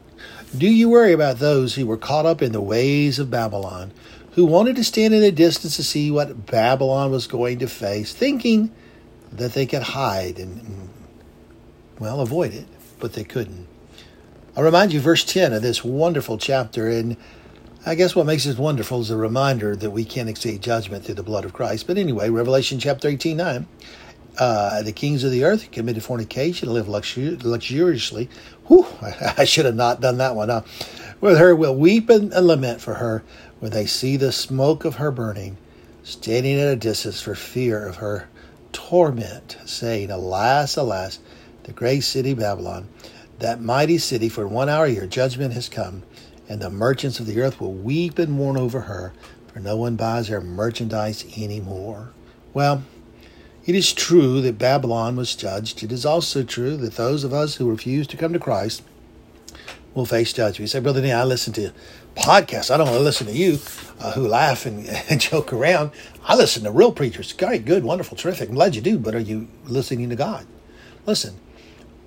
Do 0.57 0.69
you 0.69 0.89
worry 0.89 1.11
about 1.11 1.39
those 1.39 1.75
who 1.75 1.85
were 1.85 1.97
caught 1.97 2.25
up 2.25 2.41
in 2.41 2.53
the 2.53 2.61
ways 2.61 3.19
of 3.19 3.29
Babylon, 3.29 3.91
who 4.33 4.45
wanted 4.45 4.77
to 4.77 4.83
stand 4.85 5.13
in 5.13 5.21
the 5.21 5.31
distance 5.31 5.75
to 5.75 5.83
see 5.83 6.11
what 6.11 6.45
Babylon 6.45 7.11
was 7.11 7.27
going 7.27 7.59
to 7.59 7.67
face, 7.67 8.13
thinking 8.13 8.71
that 9.31 9.53
they 9.53 9.65
could 9.65 9.83
hide 9.83 10.39
and, 10.39 10.89
well, 11.99 12.21
avoid 12.21 12.53
it, 12.53 12.67
but 12.99 13.13
they 13.13 13.25
couldn't? 13.25 13.67
I'll 14.57 14.63
remind 14.63 14.93
you, 14.93 14.99
verse 14.99 15.23
10 15.23 15.53
of 15.53 15.61
this 15.61 15.83
wonderful 15.83 16.37
chapter, 16.37 16.89
and 16.89 17.17
I 17.85 17.95
guess 17.95 18.15
what 18.15 18.25
makes 18.27 18.45
it 18.45 18.57
wonderful 18.59 19.01
is 19.01 19.11
a 19.11 19.17
reminder 19.17 19.75
that 19.75 19.91
we 19.91 20.05
can't 20.05 20.29
exceed 20.29 20.61
judgment 20.61 21.05
through 21.05 21.15
the 21.15 21.23
blood 21.23 21.45
of 21.45 21.53
Christ. 21.53 21.87
But 21.87 21.97
anyway, 21.97 22.29
Revelation 22.29 22.79
chapter 22.79 23.07
18 23.07 23.37
9 23.37 23.67
uh, 24.39 24.81
the 24.83 24.91
kings 24.93 25.23
of 25.23 25.31
the 25.31 25.43
earth 25.45 25.71
committed 25.71 26.03
fornication, 26.03 26.73
lived 26.73 26.89
luxu- 26.89 27.43
luxuriously. 27.43 28.29
Whew, 28.67 28.87
I 29.37 29.45
should 29.45 29.65
have 29.65 29.75
not 29.75 30.01
done 30.01 30.17
that 30.19 30.35
one. 30.35 30.49
Huh? 30.49 30.63
With 31.21 31.37
her 31.39 31.55
will 31.55 31.75
weep 31.75 32.09
and, 32.09 32.33
and 32.33 32.47
lament 32.47 32.81
for 32.81 32.95
her 32.95 33.23
when 33.59 33.71
they 33.71 33.85
see 33.85 34.17
the 34.17 34.31
smoke 34.31 34.85
of 34.85 34.95
her 34.95 35.11
burning. 35.11 35.57
standing 36.03 36.59
at 36.59 36.67
a 36.73 36.75
distance 36.75 37.21
for 37.21 37.35
fear 37.35 37.87
of 37.87 37.97
her 37.97 38.29
torment, 38.73 39.57
saying, 39.65 40.11
Alas, 40.11 40.77
alas, 40.77 41.19
the 41.63 41.73
great 41.73 42.01
city 42.01 42.33
Babylon, 42.33 42.87
that 43.39 43.61
mighty 43.61 43.97
city, 43.97 44.29
for 44.29 44.47
one 44.47 44.69
hour 44.69 44.87
your 44.87 45.07
judgment 45.07 45.53
has 45.53 45.69
come, 45.69 46.03
and 46.47 46.61
the 46.61 46.69
merchants 46.69 47.19
of 47.19 47.25
the 47.25 47.41
earth 47.41 47.59
will 47.59 47.73
weep 47.73 48.19
and 48.19 48.31
mourn 48.31 48.57
over 48.57 48.81
her, 48.81 49.13
for 49.47 49.59
no 49.59 49.75
one 49.75 49.95
buys 49.95 50.27
her 50.27 50.41
merchandise 50.41 51.25
any 51.37 51.59
more. 51.59 52.11
Well, 52.53 52.83
it 53.65 53.75
is 53.75 53.93
true 53.93 54.41
that 54.41 54.57
Babylon 54.57 55.15
was 55.15 55.35
judged. 55.35 55.83
It 55.83 55.91
is 55.91 56.05
also 56.05 56.43
true 56.43 56.75
that 56.77 56.95
those 56.95 57.23
of 57.23 57.33
us 57.33 57.55
who 57.55 57.69
refuse 57.69 58.07
to 58.07 58.17
come 58.17 58.33
to 58.33 58.39
Christ 58.39 58.81
will 59.93 60.05
face 60.05 60.33
judgment. 60.33 60.59
You 60.59 60.67
say, 60.67 60.79
Brother 60.79 61.01
Nee, 61.01 61.11
I 61.11 61.23
listen 61.23 61.53
to 61.53 61.71
podcasts. 62.15 62.71
I 62.71 62.77
don't 62.77 62.87
want 62.87 62.99
to 62.99 63.03
listen 63.03 63.27
to 63.27 63.33
you 63.33 63.59
uh, 63.99 64.13
who 64.13 64.27
laugh 64.27 64.65
and, 64.65 64.87
and, 65.09 65.21
joke 65.21 65.53
around. 65.53 65.91
I 66.25 66.35
listen 66.35 66.63
to 66.63 66.71
real 66.71 66.91
preachers. 66.91 67.33
Great, 67.33 67.65
good, 67.65 67.83
wonderful, 67.83 68.17
terrific. 68.17 68.49
I'm 68.49 68.55
glad 68.55 68.75
you 68.75 68.81
do, 68.81 68.97
but 68.97 69.15
are 69.15 69.19
you 69.19 69.47
listening 69.65 70.09
to 70.09 70.15
God? 70.15 70.45
Listen, 71.05 71.39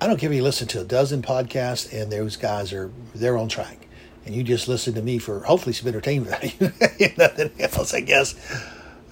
I 0.03 0.09
don't 0.09 0.19
care 0.19 0.29
if 0.29 0.35
you 0.35 0.43
listen 0.43 0.67
to 0.67 0.81
a 0.81 0.85
dozen 0.85 1.23
podcasts 1.23 1.93
and 1.93 2.11
those 2.11 2.37
guys 2.37 2.73
are 2.73 2.91
they're 3.15 3.39
on 3.39 3.49
track. 3.49 3.87
And 4.27 4.35
you 4.35 4.43
just 4.43 4.67
listen 4.67 4.95
to 4.95 5.01
me 5.01 5.19
for 5.19 5.45
hopefully 5.45 5.73
some 5.75 5.87
entertainment 5.87 6.37
value. 6.37 7.13
Nothing 7.17 7.53
else, 7.61 7.95
I 7.95 8.01
guess. 8.01 8.35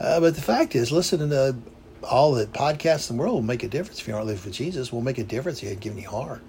Uh, 0.01 0.19
but 0.19 0.35
the 0.35 0.41
fact 0.41 0.75
is, 0.75 0.91
listening 0.91 1.31
to 1.31 1.55
all 2.03 2.33
the 2.33 2.47
podcasts 2.47 3.09
in 3.09 3.17
the 3.17 3.23
world 3.23 3.35
will 3.35 3.43
make 3.43 3.63
a 3.63 3.69
difference. 3.69 4.01
If 4.01 4.09
you 4.09 4.15
aren't 4.15 4.27
living 4.27 4.43
for 4.43 4.51
Jesus, 4.51 4.93
will 4.93 5.01
make 5.01 5.19
a 5.19 5.23
difference. 5.23 5.59
If 5.59 5.63
You 5.67 5.71
ain't 5.71 5.81
giving 5.81 6.03
your 6.03 6.11
heart. 6.11 6.43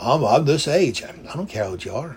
I'm, 0.00 0.24
I'm 0.24 0.46
this 0.46 0.66
age. 0.66 1.02
I 1.02 1.12
don't 1.36 1.46
care 1.46 1.64
how 1.64 1.70
old 1.72 1.84
you 1.84 1.94
are. 1.94 2.16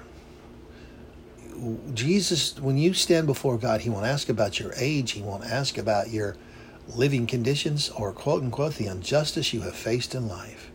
Jesus, 1.93 2.57
when 2.57 2.77
you 2.77 2.93
stand 2.93 3.27
before 3.27 3.57
God, 3.57 3.81
He 3.81 3.89
won't 3.89 4.05
ask 4.05 4.29
about 4.29 4.62
your 4.62 4.71
age. 4.77 5.12
He 5.12 5.21
won't 5.21 5.43
ask 5.43 5.77
about 5.77 6.09
your 6.09 6.38
living 6.88 7.27
conditions 7.27 7.89
or 7.89 8.13
quote 8.13 8.43
unquote 8.43 8.75
the 8.75 8.88
injustice 8.88 9.53
you 9.53 9.59
have 9.63 9.75
faced 9.75 10.15
in 10.15 10.29
life. 10.29 10.69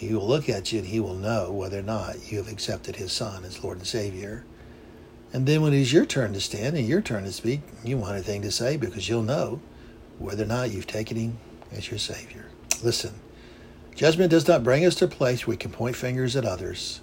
He 0.00 0.14
will 0.14 0.26
look 0.26 0.48
at 0.48 0.72
you 0.72 0.78
and 0.78 0.88
He 0.88 0.98
will 0.98 1.14
know 1.14 1.52
whether 1.52 1.78
or 1.78 1.82
not 1.82 2.32
you 2.32 2.38
have 2.38 2.50
accepted 2.50 2.96
His 2.96 3.12
Son 3.12 3.44
as 3.44 3.62
Lord 3.62 3.76
and 3.76 3.86
Savior. 3.86 4.46
And 5.30 5.46
then 5.46 5.60
when 5.60 5.74
it's 5.74 5.92
your 5.92 6.06
turn 6.06 6.32
to 6.32 6.40
stand 6.40 6.74
and 6.74 6.88
your 6.88 7.02
turn 7.02 7.24
to 7.24 7.32
speak, 7.32 7.60
you 7.84 7.98
have 7.98 8.08
anything 8.08 8.40
to 8.40 8.50
say 8.50 8.78
because 8.78 9.10
you'll 9.10 9.22
know 9.22 9.60
whether 10.18 10.44
or 10.44 10.46
not 10.46 10.70
you've 10.70 10.86
taken 10.86 11.18
Him 11.18 11.38
as 11.70 11.90
your 11.90 11.98
Savior. 11.98 12.46
Listen, 12.82 13.12
judgment 13.94 14.30
does 14.30 14.48
not 14.48 14.64
bring 14.64 14.86
us 14.86 14.94
to 14.94 15.04
a 15.04 15.08
place 15.08 15.46
where 15.46 15.52
we 15.52 15.58
can 15.58 15.70
point 15.70 15.96
fingers 15.96 16.34
at 16.34 16.46
others. 16.46 17.02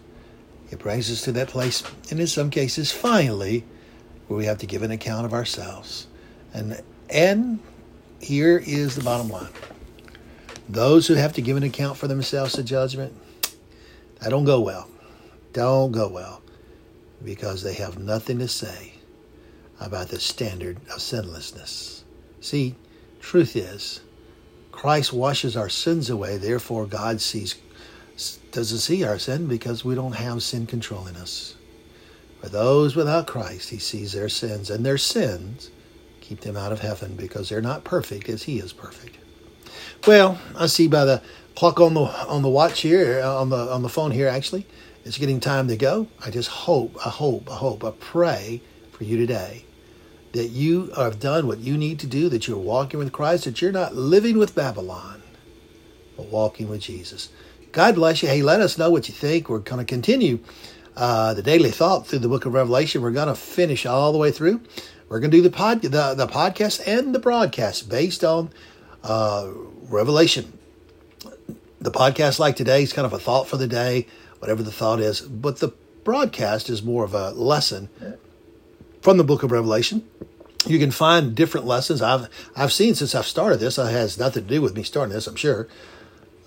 It 0.71 0.79
brings 0.79 1.11
us 1.11 1.21
to 1.25 1.31
that 1.33 1.49
place, 1.49 1.83
and 2.09 2.19
in 2.19 2.25
some 2.25 2.49
cases, 2.49 2.91
finally, 2.91 3.63
where 4.27 4.39
we 4.39 4.45
have 4.45 4.57
to 4.57 4.65
give 4.65 4.81
an 4.81 4.89
account 4.89 5.27
of 5.27 5.35
ourselves. 5.35 6.07
And 6.51 6.81
and 7.11 7.59
here 8.19 8.57
is 8.57 8.95
the 8.95 9.03
bottom 9.03 9.29
line. 9.29 9.53
Those 10.69 11.07
who 11.07 11.13
have 11.13 11.33
to 11.33 11.41
give 11.41 11.57
an 11.57 11.63
account 11.63 11.97
for 11.97 12.07
themselves 12.07 12.53
to 12.53 12.63
judgment, 12.63 13.13
that 14.19 14.29
don't 14.29 14.43
go 14.43 14.59
well. 14.59 14.89
Don't 15.53 15.91
go 15.91 16.07
well. 16.09 16.41
Because 17.23 17.63
they 17.63 17.73
have 17.75 17.97
nothing 17.97 18.39
to 18.39 18.47
say 18.47 18.93
about 19.79 20.09
the 20.09 20.19
standard 20.19 20.77
of 20.91 21.01
sinlessness. 21.01 22.03
See, 22.41 22.75
truth 23.21 23.55
is, 23.55 24.01
Christ 24.71 25.13
washes 25.13 25.55
our 25.55 25.69
sins 25.69 26.09
away, 26.09 26.37
therefore 26.37 26.85
God 26.85 27.21
sees 27.21 27.55
doesn't 28.51 28.79
see 28.79 29.03
our 29.03 29.19
sin 29.19 29.47
because 29.47 29.85
we 29.85 29.93
don't 29.93 30.13
have 30.13 30.41
sin 30.41 30.65
controlling 30.65 31.15
us. 31.15 31.55
For 32.41 32.49
those 32.49 32.95
without 32.95 33.27
Christ, 33.27 33.69
he 33.69 33.77
sees 33.77 34.13
their 34.13 34.29
sins, 34.29 34.71
and 34.71 34.83
their 34.85 34.97
sins 34.97 35.69
keep 36.21 36.41
them 36.41 36.57
out 36.57 36.71
of 36.71 36.79
heaven 36.79 37.15
because 37.15 37.49
they're 37.49 37.61
not 37.61 37.83
perfect 37.83 38.29
as 38.29 38.43
he 38.43 38.57
is 38.57 38.73
perfect. 38.73 39.17
Well, 40.05 40.39
I 40.55 40.67
see 40.67 40.87
by 40.87 41.05
the 41.05 41.21
clock 41.55 41.79
on 41.79 41.93
the 41.93 42.01
on 42.01 42.41
the 42.41 42.49
watch 42.49 42.81
here 42.81 43.21
uh, 43.21 43.41
on 43.41 43.49
the 43.49 43.57
on 43.57 43.81
the 43.81 43.89
phone 43.89 44.11
here 44.11 44.27
actually, 44.27 44.65
it's 45.05 45.17
getting 45.17 45.39
time 45.39 45.67
to 45.69 45.77
go. 45.77 46.07
I 46.25 46.29
just 46.31 46.49
hope, 46.49 46.97
I 47.05 47.09
hope, 47.09 47.49
I 47.49 47.55
hope, 47.55 47.83
I 47.83 47.91
pray 47.91 48.61
for 48.91 49.03
you 49.03 49.17
today 49.17 49.63
that 50.33 50.49
you 50.49 50.91
have 50.95 51.19
done 51.19 51.47
what 51.47 51.59
you 51.59 51.77
need 51.77 51.99
to 51.99 52.07
do, 52.07 52.29
that 52.29 52.47
you're 52.47 52.57
walking 52.57 52.99
with 52.99 53.11
Christ, 53.11 53.45
that 53.45 53.61
you're 53.61 53.71
not 53.71 53.95
living 53.95 54.37
with 54.37 54.53
Babylon, 54.53 55.23
but 56.15 56.27
walking 56.27 56.69
with 56.69 56.81
Jesus. 56.81 57.29
God 57.71 57.95
bless 57.95 58.21
you. 58.21 58.29
Hey, 58.29 58.41
let 58.41 58.61
us 58.61 58.77
know 58.77 58.89
what 58.89 59.07
you 59.07 59.13
think. 59.13 59.49
We're 59.49 59.59
going 59.59 59.79
to 59.79 59.85
continue 59.85 60.39
uh, 60.95 61.33
the 61.33 61.41
daily 61.41 61.71
thought 61.71 62.07
through 62.07 62.19
the 62.19 62.27
book 62.27 62.45
of 62.45 62.53
Revelation. 62.53 63.01
We're 63.01 63.11
going 63.11 63.27
to 63.27 63.35
finish 63.35 63.85
all 63.85 64.11
the 64.11 64.17
way 64.17 64.31
through. 64.31 64.61
We're 65.09 65.19
going 65.19 65.31
to 65.31 65.37
do 65.37 65.43
the 65.43 65.49
pod, 65.49 65.81
the, 65.81 66.13
the 66.13 66.27
podcast 66.27 66.85
and 66.85 67.15
the 67.15 67.19
broadcast 67.19 67.89
based 67.89 68.23
on 68.23 68.49
uh, 69.07 69.49
Revelation. 69.89 70.57
The 71.79 71.91
podcast, 71.91 72.39
like 72.39 72.55
today, 72.55 72.83
is 72.83 72.91
kind 72.93 73.05
of 73.05 73.13
a 73.13 73.19
thought 73.19 73.47
for 73.47 73.57
the 73.57 73.67
day, 73.67 74.07
whatever 74.39 74.63
the 74.63 74.71
thought 74.71 74.99
is. 74.99 75.21
But 75.21 75.57
the 75.57 75.69
broadcast 76.03 76.69
is 76.69 76.83
more 76.83 77.03
of 77.03 77.13
a 77.13 77.31
lesson 77.31 77.89
from 79.01 79.17
the 79.17 79.23
book 79.23 79.43
of 79.43 79.51
Revelation. 79.51 80.07
You 80.65 80.79
can 80.79 80.91
find 80.91 81.35
different 81.35 81.65
lessons. 81.65 82.01
I've 82.01 82.27
I've 82.55 82.73
seen 82.73 82.95
since 82.95 83.15
I've 83.15 83.27
started 83.27 83.59
this. 83.59 83.77
It 83.77 83.91
has 83.91 84.17
nothing 84.17 84.43
to 84.43 84.49
do 84.49 84.61
with 84.61 84.75
me 84.75 84.83
starting 84.83 85.13
this, 85.13 85.27
I'm 85.27 85.35
sure. 85.35 85.67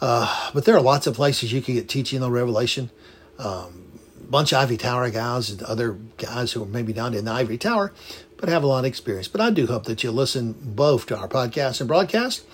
Uh, 0.00 0.50
but 0.52 0.64
there 0.64 0.76
are 0.76 0.80
lots 0.80 1.06
of 1.06 1.14
places 1.14 1.52
you 1.52 1.62
can 1.62 1.74
get 1.74 1.88
teaching 1.88 2.22
on 2.22 2.30
Revelation. 2.30 2.90
Um, 3.38 3.90
bunch 4.30 4.52
of 4.52 4.58
Ivory 4.60 4.76
Tower 4.76 5.10
guys 5.10 5.50
and 5.50 5.62
other 5.62 5.98
guys 6.16 6.52
who 6.52 6.62
are 6.62 6.66
maybe 6.66 6.92
down 6.92 7.14
in 7.14 7.24
the 7.24 7.32
Ivory 7.32 7.58
Tower, 7.58 7.92
but 8.40 8.48
have 8.48 8.62
a 8.62 8.66
lot 8.66 8.80
of 8.80 8.84
experience. 8.86 9.28
But 9.28 9.42
I 9.42 9.50
do 9.50 9.66
hope 9.66 9.84
that 9.84 10.02
you 10.02 10.10
listen 10.10 10.54
both 10.58 11.06
to 11.06 11.16
our 11.16 11.28
podcast 11.28 11.80
and 11.80 11.86
broadcast. 11.86 12.44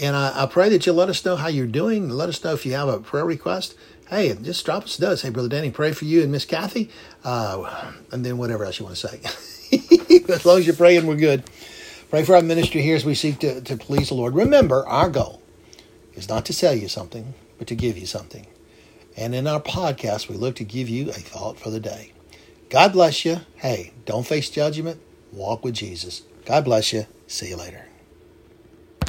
And 0.00 0.14
I, 0.14 0.42
I, 0.42 0.46
pray 0.46 0.68
that 0.68 0.86
you'll 0.86 0.94
let 0.94 1.08
us 1.08 1.24
know 1.24 1.36
how 1.36 1.48
you're 1.48 1.66
doing. 1.66 2.10
Let 2.10 2.28
us 2.28 2.42
know 2.44 2.52
if 2.54 2.64
you 2.64 2.74
have 2.74 2.88
a 2.88 3.00
prayer 3.00 3.24
request. 3.24 3.74
Hey, 4.08 4.34
just 4.34 4.64
drop 4.64 4.84
us 4.84 4.98
a 4.98 5.02
note. 5.02 5.20
Hey, 5.20 5.30
Brother 5.30 5.48
Danny, 5.48 5.70
pray 5.70 5.92
for 5.92 6.04
you 6.04 6.22
and 6.22 6.30
Miss 6.30 6.44
Kathy. 6.44 6.90
Uh, 7.24 7.92
and 8.10 8.24
then 8.24 8.38
whatever 8.38 8.64
else 8.64 8.78
you 8.78 8.84
want 8.84 8.96
to 8.96 9.08
say. 9.08 9.20
as 10.32 10.44
long 10.44 10.58
as 10.58 10.66
you're 10.66 10.76
praying, 10.76 11.06
we're 11.06 11.16
good. 11.16 11.44
Pray 12.10 12.24
for 12.24 12.36
our 12.36 12.42
ministry 12.42 12.82
here 12.82 12.96
as 12.96 13.04
we 13.04 13.14
seek 13.14 13.38
to, 13.40 13.60
to 13.62 13.76
please 13.76 14.08
the 14.08 14.14
Lord. 14.14 14.34
Remember, 14.34 14.86
our 14.86 15.08
goal 15.08 15.42
is 16.14 16.28
not 16.28 16.44
to 16.46 16.52
sell 16.52 16.74
you 16.74 16.88
something, 16.88 17.32
but 17.58 17.66
to 17.68 17.74
give 17.74 17.96
you 17.96 18.06
something. 18.06 18.46
And 19.16 19.34
in 19.34 19.46
our 19.46 19.60
podcast, 19.60 20.28
we 20.28 20.36
look 20.36 20.56
to 20.56 20.64
give 20.64 20.88
you 20.88 21.08
a 21.08 21.14
thought 21.14 21.58
for 21.58 21.70
the 21.70 21.80
day. 21.80 22.12
God 22.68 22.92
bless 22.92 23.24
you. 23.24 23.40
Hey, 23.56 23.92
don't 24.04 24.26
face 24.26 24.50
judgment. 24.50 25.00
Walk 25.32 25.64
with 25.64 25.74
Jesus. 25.74 26.22
God 26.44 26.64
bless 26.64 26.92
you. 26.92 27.06
See 27.26 27.48
you 27.48 27.56
later. 27.56 27.91